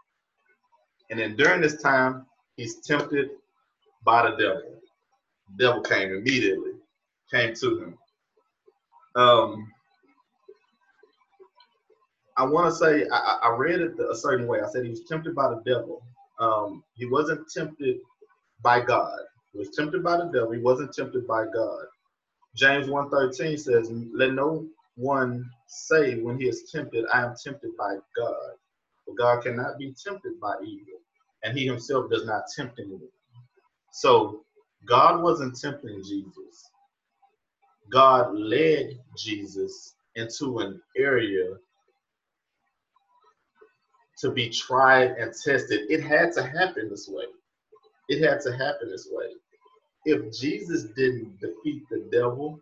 [1.11, 3.31] And then during this time, he's tempted
[4.05, 4.81] by the devil.
[5.59, 6.73] Devil came immediately,
[7.31, 7.99] came to him.
[9.15, 9.73] Um,
[12.37, 14.61] I want to say I, I read it a certain way.
[14.61, 16.03] I said he was tempted by the devil,
[16.39, 17.99] um, he wasn't tempted
[18.63, 19.21] by God.
[19.53, 20.53] He was tempted by the devil.
[20.53, 21.85] He wasn't tempted by God.
[22.55, 27.97] James 1.13 says, Let no one say when he is tempted, I am tempted by
[28.17, 28.53] God.
[29.05, 31.01] For God cannot be tempted by evil,
[31.45, 33.09] and he himself does not tempt anyone.
[33.93, 34.45] So
[34.87, 36.71] God wasn't tempting Jesus.
[37.91, 41.57] God led Jesus into an area
[44.19, 45.91] to be tried and tested.
[45.91, 47.25] It had to happen this way.
[48.09, 49.33] It had to happen this way.
[50.05, 52.61] if Jesus didn't defeat the devil,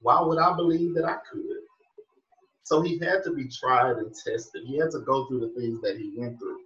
[0.00, 1.58] why would I believe that I could?
[2.62, 4.64] So he had to be tried and tested.
[4.66, 6.60] He had to go through the things that he went through.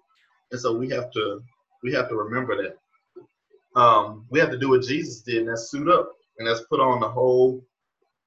[0.52, 1.42] And so we have to
[1.82, 3.80] we have to remember that.
[3.80, 6.80] Um, we have to do what Jesus did, and that's suit up, and that's put
[6.80, 7.64] on the whole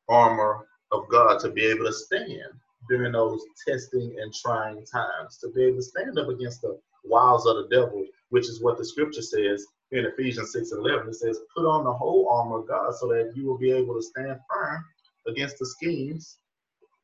[0.09, 2.53] armor of God to be able to stand
[2.89, 7.45] during those testing and trying times, to be able to stand up against the wiles
[7.45, 11.09] of the devil, which is what the scripture says in Ephesians 6 and 11.
[11.09, 13.95] It says, Put on the whole armor of God so that you will be able
[13.95, 14.83] to stand firm
[15.27, 16.37] against the schemes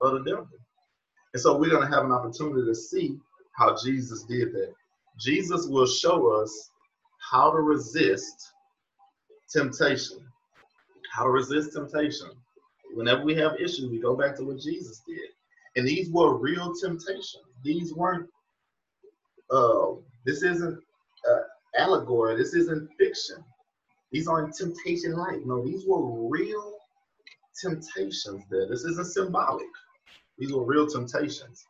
[0.02, 0.48] of the devil.
[1.34, 3.18] And so we're going to have an opportunity to see
[3.56, 4.74] how Jesus did that.
[5.20, 6.72] Jesus will show us
[7.30, 8.52] how to resist
[9.54, 10.18] temptation.
[11.12, 12.30] How to resist temptation.
[12.94, 15.30] Whenever we have issues, we go back to what Jesus did.
[15.76, 17.46] And these were real temptations.
[17.64, 18.30] These weren't,
[19.52, 19.94] uh,
[20.26, 20.80] this isn't
[21.30, 21.40] uh,
[21.78, 22.36] allegory.
[22.38, 23.44] This isn't fiction.
[24.12, 25.46] These aren't temptation like.
[25.46, 26.74] No, these were real
[27.62, 28.68] temptations there.
[28.68, 29.68] This isn't symbolic.
[30.38, 31.66] These were real temptations.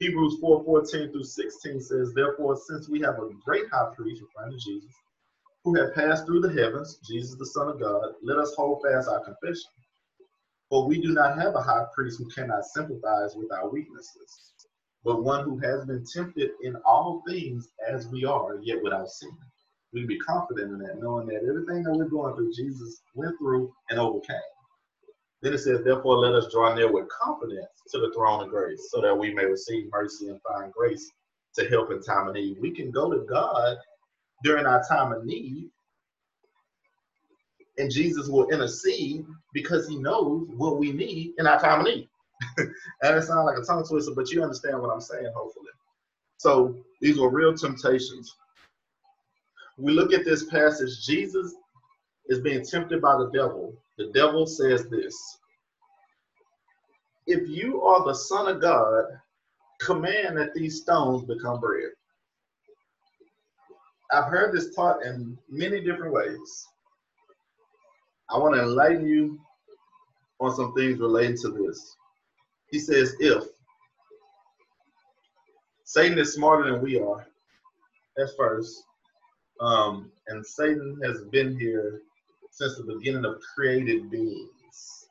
[0.00, 4.58] Hebrews 4 14 through 16 says, Therefore, since we have a great high priest, referring
[4.58, 4.90] to Jesus,
[5.62, 9.08] who had passed through the heavens, Jesus the Son of God, let us hold fast
[9.08, 9.70] our confession.
[10.74, 14.54] For we do not have a high priest who cannot sympathize with our weaknesses,
[15.04, 19.30] but one who has been tempted in all things as we are, yet without sin.
[19.92, 23.38] We can be confident in that, knowing that everything that we're going through, Jesus went
[23.38, 24.36] through and overcame.
[25.42, 28.88] Then it says, Therefore, let us draw near with confidence to the throne of grace,
[28.90, 31.08] so that we may receive mercy and find grace
[31.54, 32.56] to help in time of need.
[32.60, 33.76] We can go to God
[34.42, 35.70] during our time of need
[37.78, 42.08] and Jesus will intercede because he knows what we need in our time of need.
[42.58, 45.70] and it sounds like a tongue twister, but you understand what I'm saying, hopefully.
[46.38, 48.36] So these were real temptations.
[49.76, 51.54] We look at this passage, Jesus
[52.26, 53.74] is being tempted by the devil.
[53.98, 55.16] The devil says this
[57.26, 59.04] If you are the Son of God,
[59.80, 61.90] command that these stones become bread.
[64.12, 66.68] I've heard this taught in many different ways.
[68.34, 69.38] I want to enlighten you
[70.40, 71.96] on some things relating to this.
[72.70, 73.44] He says, if
[75.84, 77.26] Satan is smarter than we are,
[78.18, 78.84] at first.
[79.60, 82.00] Um, and Satan has been here
[82.50, 85.08] since the beginning of created beings.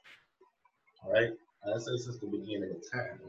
[1.04, 1.32] All right?
[1.66, 3.20] I say since the beginning of time.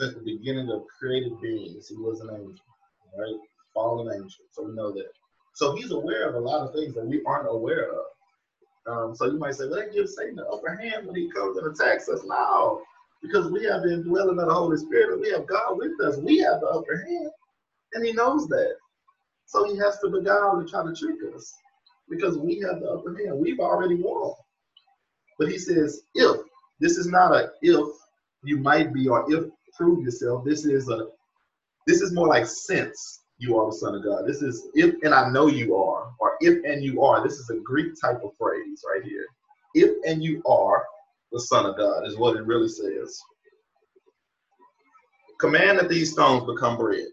[0.00, 2.64] Since the beginning of created beings, he was an angel.
[3.16, 3.36] Right?
[3.74, 4.44] Fallen angel.
[4.52, 5.10] So we know that.
[5.54, 8.06] So he's aware of a lot of things that we aren't aware of.
[8.86, 11.56] Um, so you might say, well, that gives Satan the upper hand when he comes
[11.56, 12.20] and attacks us.
[12.24, 12.82] No,
[13.22, 16.18] because we have the indwelling of the Holy Spirit and we have God with us.
[16.18, 17.30] We have the upper hand,
[17.94, 18.76] and he knows that.
[19.46, 21.54] So he has to beguile and try to trick us
[22.08, 23.38] because we have the upper hand.
[23.38, 24.34] We've already won.
[25.38, 26.40] But he says, if
[26.80, 27.86] this is not a if
[28.42, 29.44] you might be or if
[29.76, 30.44] prove yourself.
[30.44, 31.08] This is a
[31.86, 34.26] this is more like since you are the son of God.
[34.26, 37.22] This is if and I know you are, or if and you are.
[37.22, 39.26] This is a Greek type of phrase right here.
[39.74, 40.84] If and you are
[41.32, 43.20] the son of God is what it really says.
[45.40, 47.06] Command that these stones become bread.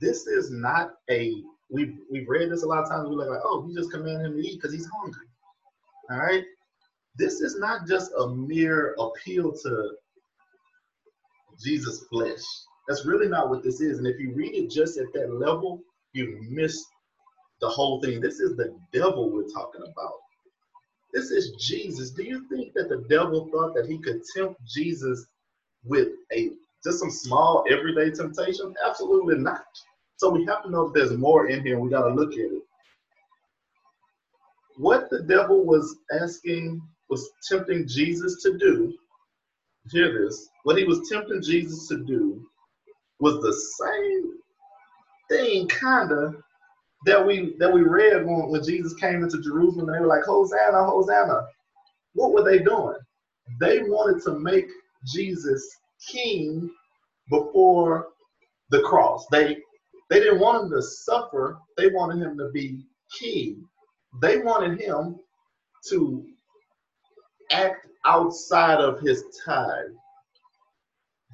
[0.00, 3.08] This is not a we've we've read this a lot of times.
[3.08, 5.26] We're like, oh, we just command him to eat because he's hungry.
[6.10, 6.44] All right.
[7.16, 9.90] This is not just a mere appeal to
[11.60, 12.44] Jesus' flesh.
[12.88, 13.98] That's really not what this is.
[13.98, 15.82] And if you read it just at that level,
[16.14, 16.82] you miss
[17.60, 18.20] the whole thing.
[18.20, 20.14] This is the devil we're talking about.
[21.12, 22.10] This is Jesus.
[22.10, 25.26] Do you think that the devil thought that he could tempt Jesus
[25.84, 26.50] with a
[26.82, 28.74] just some small everyday temptation?
[28.86, 29.66] Absolutely not.
[30.16, 32.32] So we have to know that there's more in here and we got to look
[32.32, 32.62] at it.
[34.76, 38.96] What the devil was asking, was tempting Jesus to do,
[39.90, 42.46] hear this, what he was tempting Jesus to do
[43.20, 44.32] was the same
[45.28, 46.34] thing, kinda,
[47.06, 50.24] that we that we read when, when Jesus came into Jerusalem and they were like,
[50.24, 51.46] Hosanna, Hosanna.
[52.14, 52.96] What were they doing?
[53.60, 54.68] They wanted to make
[55.06, 55.68] Jesus
[56.10, 56.70] king
[57.30, 58.08] before
[58.70, 59.26] the cross.
[59.30, 59.58] They
[60.10, 62.84] they didn't want him to suffer, they wanted him to be
[63.18, 63.64] king.
[64.20, 65.18] They wanted him
[65.90, 66.26] to
[67.52, 69.96] act outside of his time.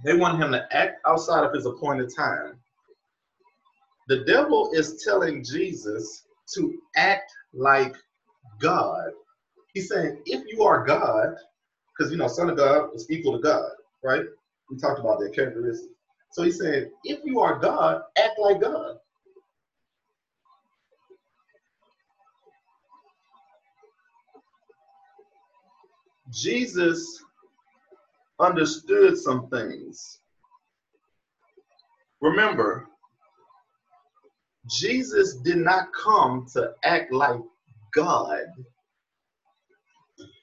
[0.04, 2.60] They want him to act outside of his appointed time.
[4.08, 6.24] The devil is telling Jesus
[6.54, 7.94] to act like
[8.60, 9.10] God.
[9.72, 11.34] He's saying, if you are God,
[11.96, 13.70] because you know, Son of God is equal to God,
[14.04, 14.24] right?
[14.70, 15.90] We talked about that characteristic.
[16.32, 18.96] So he saying, if you are God, act like God.
[26.30, 27.23] Jesus
[28.40, 30.20] understood some things.
[32.20, 32.88] Remember,
[34.68, 37.40] Jesus did not come to act like
[37.94, 38.40] God.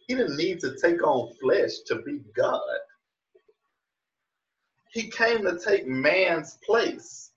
[0.07, 2.61] He didn't need to take on flesh to be God.
[4.91, 7.31] He came to take man's place.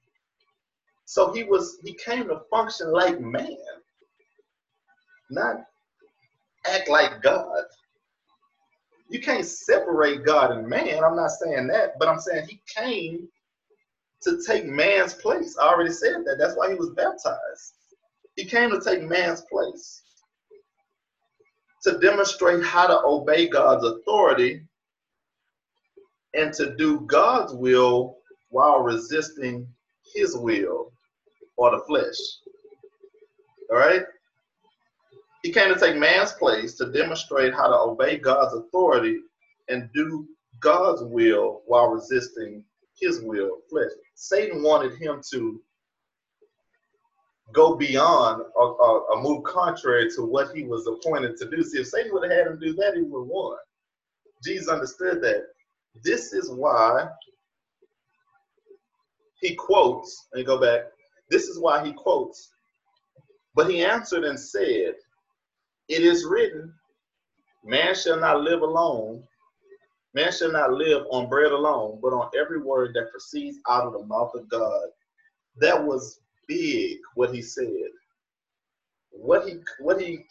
[1.04, 3.56] So he was he came to function like man,
[5.30, 5.64] not
[6.66, 7.62] act like God.
[9.14, 11.04] You can't separate God and man.
[11.04, 13.28] I'm not saying that, but I'm saying he came
[14.22, 15.56] to take man's place.
[15.56, 16.34] I already said that.
[16.36, 17.74] That's why he was baptized.
[18.34, 20.02] He came to take man's place
[21.84, 24.62] to demonstrate how to obey God's authority
[26.36, 28.16] and to do God's will
[28.50, 29.64] while resisting
[30.12, 30.92] his will
[31.56, 32.16] or the flesh.
[33.70, 34.02] All right?
[35.44, 39.18] He came to take man's place to demonstrate how to obey God's authority
[39.68, 40.26] and do
[40.58, 42.64] God's will while resisting
[42.98, 43.90] his will, flesh.
[44.14, 45.62] Satan wanted him to
[47.52, 51.62] go beyond or, or, or, move contrary to what he was appointed to do.
[51.62, 53.58] See, if Satan would have had him do that, he would have won.
[54.42, 55.42] Jesus understood that.
[56.02, 57.06] This is why
[59.40, 60.84] he quotes, and go back,
[61.28, 62.50] this is why he quotes,
[63.54, 64.94] but he answered and said,
[65.88, 66.72] It is written,
[67.64, 69.22] man shall not live alone,
[70.14, 73.92] man shall not live on bread alone, but on every word that proceeds out of
[73.92, 74.88] the mouth of God.
[75.60, 77.90] That was big what he said.
[79.10, 80.24] What he what he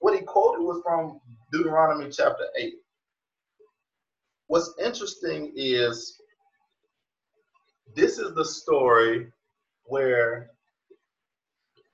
[0.00, 1.20] what he quoted was from
[1.52, 2.74] Deuteronomy chapter 8.
[4.46, 6.20] What's interesting is
[7.94, 9.30] this is the story
[9.84, 10.50] where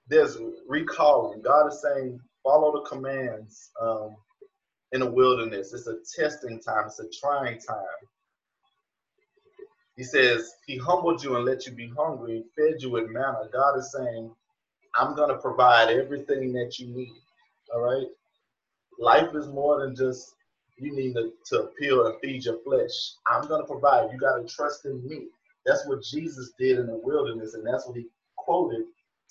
[0.09, 1.43] there's recalling.
[1.43, 4.17] God is saying, follow the commands um,
[4.93, 5.73] in the wilderness.
[5.73, 7.85] It's a testing time, it's a trying time.
[9.97, 13.49] He says, He humbled you and let you be hungry, fed you with manna.
[13.53, 14.31] God is saying,
[14.95, 17.13] I'm going to provide everything that you need.
[17.75, 18.07] All right?
[18.99, 20.35] Life is more than just
[20.79, 23.15] you need to, to appeal and feed your flesh.
[23.27, 24.13] I'm going to provide.
[24.13, 25.27] You got to trust in me.
[25.65, 28.85] That's what Jesus did in the wilderness, and that's what he quoted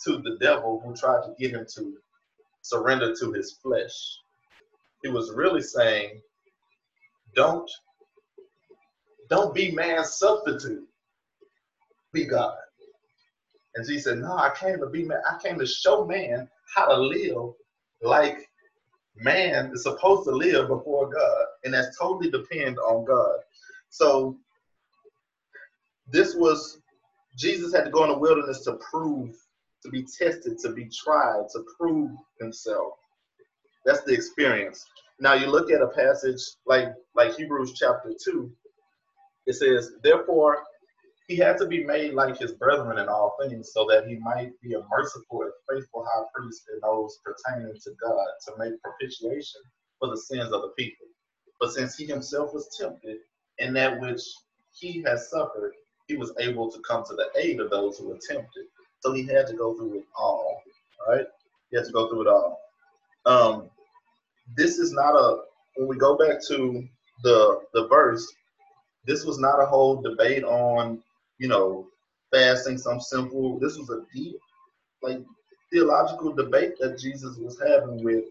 [0.04, 1.94] to the devil who tried to get him to
[2.66, 3.94] surrender to his flesh.
[5.04, 6.22] He was really saying,
[7.36, 7.70] Don't
[9.30, 10.88] don't be man's substitute.
[12.12, 12.56] Be God.
[13.76, 15.22] And Jesus said, No, I came to be man.
[15.30, 17.54] I came to show man how to live
[18.02, 18.50] like
[19.16, 21.46] man is supposed to live before God.
[21.64, 23.38] And that's totally depend on God.
[23.90, 24.38] So
[26.12, 26.82] this was
[27.38, 29.36] Jesus had to go in the wilderness to prove,
[29.86, 32.94] to be tested, to be tried, to prove himself.
[33.86, 34.84] That's the experience.
[35.20, 38.52] Now you look at a passage like like Hebrews chapter 2,
[39.46, 40.64] it says, Therefore,
[41.28, 44.52] he had to be made like his brethren in all things, so that he might
[44.62, 49.62] be a merciful and faithful high priest in those pertaining to God, to make propitiation
[50.00, 51.08] for the sins of the people.
[51.60, 53.18] But since he himself was tempted
[53.60, 54.22] in that which
[54.74, 55.74] he has suffered,
[56.08, 58.66] he was able to come to the aid of those who were tempted.
[59.02, 60.62] So he had to go through it all.
[61.08, 61.26] Right?
[61.70, 62.60] He had to go through it all.
[63.26, 63.70] Um,
[64.56, 65.42] this is not a
[65.76, 66.88] when we go back to
[67.24, 68.26] the the verse,
[69.06, 71.02] this was not a whole debate on,
[71.38, 71.88] you know,
[72.32, 73.60] fasting, some simple.
[73.60, 74.38] This was a deep,
[75.02, 75.20] like,
[75.72, 78.26] theological debate that Jesus was having with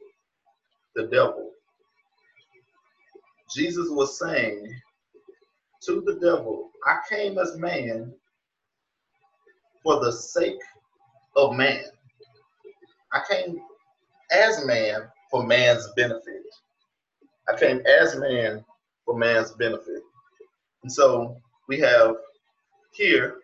[0.94, 1.50] the devil.
[3.54, 4.74] Jesus was saying
[5.82, 8.12] to the devil, I came as man
[9.84, 10.58] for the sake
[11.36, 11.84] of man.
[13.12, 13.60] I came
[14.32, 16.42] as man for man's benefit.
[17.48, 18.64] I came as man
[19.04, 20.02] for man's benefit.
[20.82, 21.36] And so
[21.68, 22.16] we have
[22.92, 23.36] here,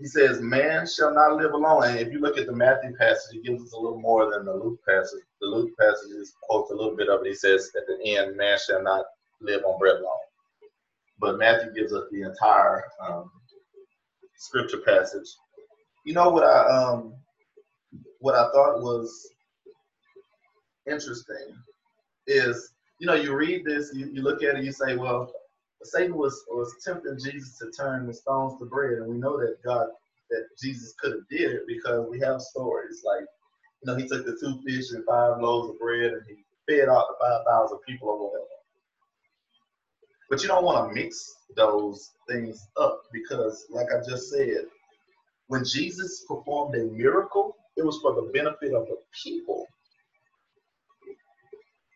[0.00, 1.84] he says, Man shall not live alone.
[1.84, 4.46] And if you look at the Matthew passage, it gives us a little more than
[4.46, 5.22] the Luke passage.
[5.42, 7.28] The Luke passage quotes a little bit of it.
[7.28, 9.04] He says at the end, Man shall not
[9.42, 10.29] live on bread alone.
[11.20, 13.30] But Matthew gives us the entire um,
[14.36, 15.28] scripture passage.
[16.04, 17.14] You know what I um
[18.20, 19.30] what I thought was
[20.86, 21.54] interesting
[22.26, 25.32] is you know, you read this, you, you look at it, you say, well,
[25.82, 29.56] Satan was was tempting Jesus to turn the stones to bread, and we know that
[29.64, 29.88] God
[30.30, 33.24] that Jesus could have did it because we have stories like,
[33.82, 36.36] you know, he took the two fish and five loaves of bread and he
[36.68, 38.59] fed out the five thousand people or whatever.
[40.30, 44.64] But you don't want to mix those things up because, like I just said,
[45.48, 49.66] when Jesus performed a miracle, it was for the benefit of the people.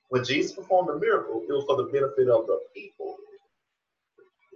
[0.08, 3.14] When Jesus performed a miracle, it was for the benefit of the people.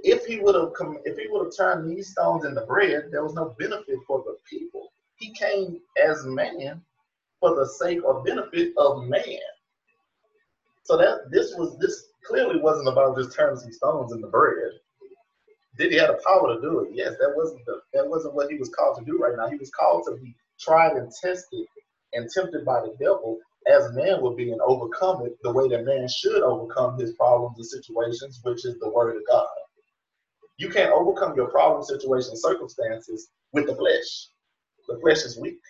[0.03, 3.23] If he would have come, if he would have turned these stones into bread, there
[3.23, 4.89] was no benefit for the people.
[5.17, 6.83] He came as man
[7.41, 9.39] for the sake or benefit of man.
[10.83, 14.73] So that this was this clearly wasn't about just turning some stones into bread.
[15.79, 16.91] Did he have the power to do it?
[16.93, 19.49] Yes, that wasn't the, that wasn't what he was called to do right now.
[19.49, 21.67] He was called to be tried and tested
[22.13, 25.85] and tempted by the devil as man would be and overcome it the way that
[25.85, 29.47] man should overcome his problems and situations, which is the word of God.
[30.57, 34.29] You can't overcome your problem, situation, circumstances with the flesh.
[34.89, 35.61] The flesh is weak.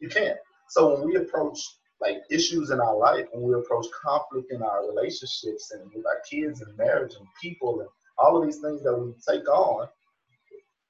[0.00, 0.38] You can't.
[0.70, 1.58] So when we approach
[2.04, 6.20] like issues in our life, when we approach conflict in our relationships and with our
[6.28, 7.88] kids and marriage and people and
[8.18, 9.88] all of these things that we take on,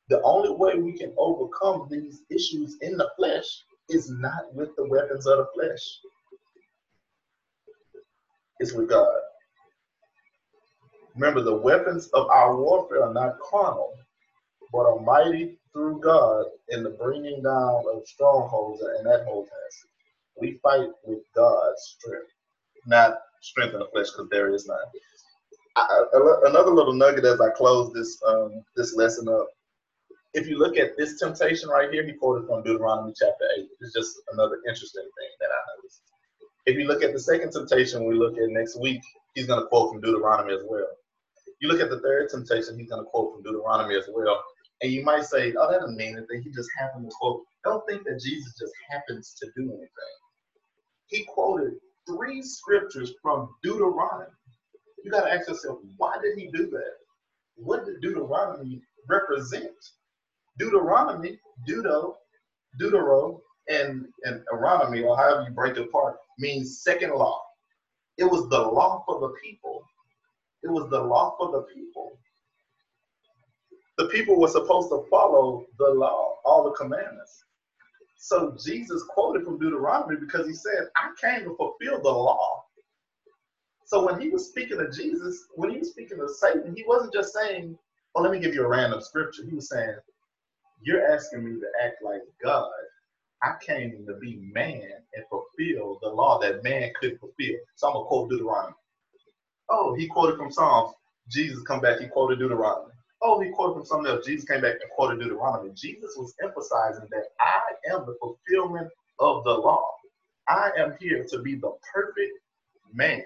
[0.08, 3.46] the only way we can overcome these issues in the flesh
[3.88, 5.82] is not with the weapons of the flesh.
[8.58, 9.20] It's with God.
[11.14, 13.94] Remember, the weapons of our warfare are not carnal,
[14.72, 19.86] but are mighty through God in the bringing down of strongholds and that whole task.
[20.40, 22.32] We fight with God's strength,
[22.86, 24.78] not strength in the flesh, because there is none.
[26.44, 29.48] Another little nugget as I close this um, this lesson up
[30.34, 33.66] if you look at this temptation right here, he quoted from Deuteronomy chapter 8.
[33.80, 36.02] It's just another interesting thing that I noticed.
[36.66, 39.00] If you look at the second temptation we look at next week,
[39.34, 40.90] he's going to quote from Deuteronomy as well.
[41.60, 44.42] You look at the third temptation, he's going to quote from Deuteronomy as well.
[44.82, 46.42] And you might say, oh, that doesn't mean anything.
[46.42, 47.42] He just happened to quote.
[47.62, 50.14] Don't think that Jesus just happens to do anything.
[51.14, 51.74] He quoted
[52.08, 54.32] three scriptures from Deuteronomy.
[55.04, 56.94] You got to ask yourself, why did he do that?
[57.54, 59.76] What did Deuteronomy represent?
[60.58, 61.38] Deuteronomy,
[61.68, 62.16] Deuto,
[62.80, 63.38] Deutero,
[63.68, 67.40] and, and Eronomy, or however you break it apart, means second law.
[68.18, 69.84] It was the law for the people.
[70.64, 72.18] It was the law for the people.
[73.98, 77.44] The people were supposed to follow the law, all the commandments.
[78.24, 82.64] So Jesus quoted from Deuteronomy because he said, I came to fulfill the law.
[83.84, 87.12] So when he was speaking to Jesus, when he was speaking to Satan, he wasn't
[87.12, 87.76] just saying,
[88.14, 89.42] well, let me give you a random scripture.
[89.46, 89.96] He was saying,
[90.80, 92.70] you're asking me to act like God.
[93.42, 94.80] I came to be man
[95.12, 97.56] and fulfill the law that man could fulfill.
[97.74, 98.74] So I'm gonna quote Deuteronomy.
[99.68, 100.94] Oh, he quoted from Psalms.
[101.28, 102.93] Jesus come back, he quoted Deuteronomy.
[103.22, 104.26] Oh, he quoted from something else.
[104.26, 105.70] Jesus came back and quoted Deuteronomy.
[105.74, 108.88] Jesus was emphasizing that I am the fulfillment
[109.20, 109.84] of the law.
[110.48, 112.32] I am here to be the perfect
[112.92, 113.22] man.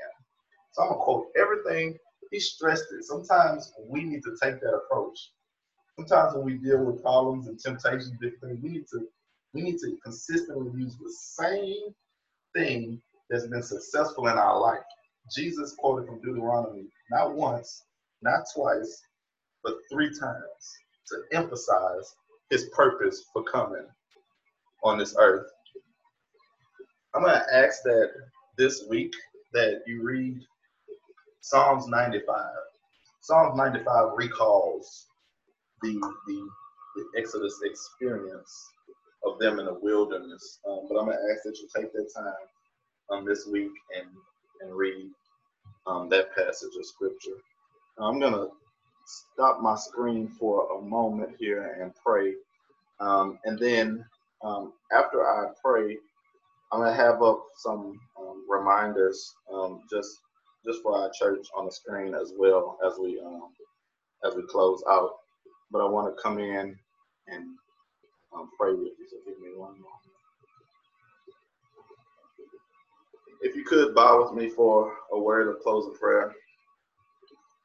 [0.72, 1.97] So I'm gonna quote everything.
[2.30, 3.05] He stressed it.
[3.05, 5.18] Sometimes we need to take that approach
[5.99, 9.09] sometimes when we deal with problems and temptations, different things, we need to
[9.55, 11.95] we need to consistently use the same
[12.57, 14.82] thing that's been successful in our life.
[15.34, 17.84] Jesus quoted from Deuteronomy not once,
[18.22, 19.03] not twice,
[19.65, 20.79] but three times
[21.09, 22.15] to emphasize
[22.51, 23.87] his purpose for coming
[24.85, 25.51] on this earth.
[27.15, 28.11] I'm going to ask that
[28.57, 29.13] this week
[29.53, 30.41] that you read
[31.41, 32.37] Psalms 95.
[33.23, 35.07] Psalms 95 recalls
[35.83, 35.93] the,
[36.27, 36.49] the,
[36.97, 38.53] the Exodus experience
[39.25, 40.61] of them in the wilderness.
[40.69, 42.35] Um, but I'm going to ask that you take that time
[43.11, 44.09] um, this week and,
[44.61, 45.11] and read
[45.87, 47.41] um, that passage of scripture.
[47.99, 48.49] I'm going to
[49.09, 52.35] stop my screen for a moment here and pray.
[53.01, 54.05] Um, and then
[54.43, 55.97] um, after I pray,
[56.73, 59.35] I'm to have up some um, reminders
[59.91, 60.19] just
[60.67, 63.21] just for our church on the screen as well as we
[64.27, 65.13] as we close out
[65.71, 66.77] but I want to come in
[67.29, 67.45] and
[68.35, 69.07] um, pray with you.
[69.11, 69.87] So give me one moment.
[73.43, 76.35] If you could bow with me for a word of closing prayer.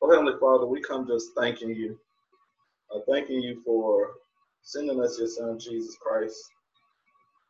[0.04, 1.98] Oh, Heavenly Father, we come just thanking you.
[2.94, 4.12] Uh, thanking you for
[4.62, 6.38] sending us your Son, Jesus Christ,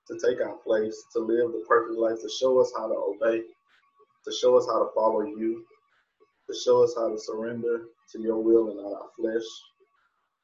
[0.08, 3.42] to take our place, to live the perfect life, to show us how to obey,
[4.26, 5.66] to show us how to follow you,
[6.48, 9.44] to show us how to surrender to your will and not our flesh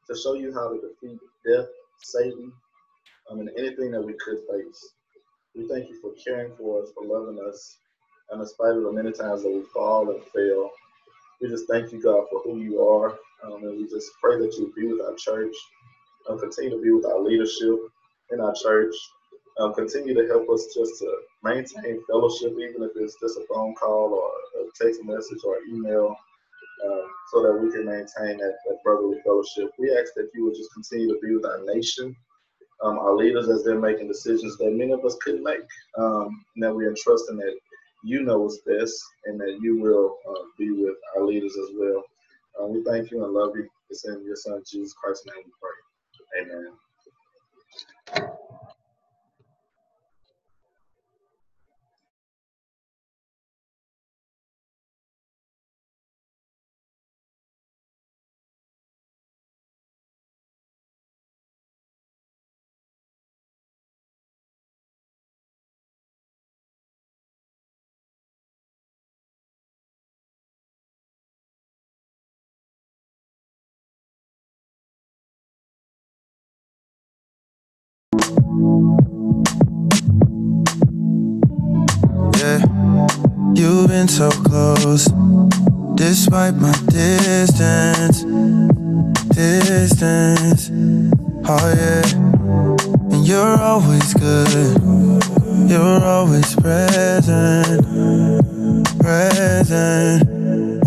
[0.09, 1.67] to show you how to defeat death,
[2.01, 2.51] Satan,
[3.31, 4.93] I mean, anything that we could face.
[5.55, 7.77] We thank you for caring for us, for loving us,
[8.31, 10.71] and in spite of the many times that we fall and fail,
[11.41, 13.17] we just thank you, God, for who you are.
[13.43, 15.55] Um, and we just pray that you be with our church,
[16.29, 17.75] um, continue to be with our leadership
[18.31, 18.93] in our church,
[19.59, 23.73] um, continue to help us just to maintain fellowship, even if it's just a phone
[23.75, 26.15] call or a text message or email
[26.85, 29.71] um, so that we can maintain that, that brotherly fellowship.
[29.77, 32.15] We ask that you would just continue to be with our nation,
[32.83, 35.65] um, our leaders as they're making decisions that many of us couldn't make,
[35.97, 37.55] um, and that we entrust in that
[38.03, 42.03] you know what's best and that you will uh, be with our leaders as well.
[42.59, 43.67] Uh, we thank you and love you.
[43.89, 45.77] It's in your son Jesus Christ's name we pray.
[46.41, 46.73] Amen.
[84.07, 85.05] So close,
[85.95, 88.23] despite my distance,
[89.33, 90.69] distance.
[91.45, 92.03] Oh yeah,
[93.11, 94.81] and you're always good,
[95.69, 97.85] you're always present,
[98.99, 100.38] present.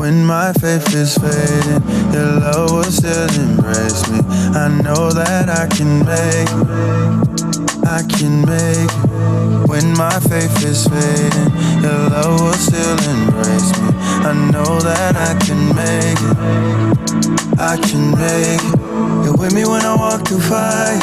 [0.03, 1.79] When my faith is fading,
[2.13, 4.19] your love will still embrace me.
[4.51, 9.69] I know that I can make it, I can make it.
[9.71, 11.55] When my faith is fading,
[11.87, 13.95] your love will still embrace me.
[14.27, 18.79] I know that I can make it, I can make it.
[19.23, 20.99] You're with me when I walk through fire,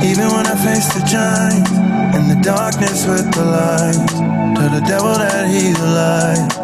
[0.00, 1.70] even when I face the giants.
[2.16, 4.08] In the darkness with the light,
[4.56, 6.63] tell the devil that he's a lie.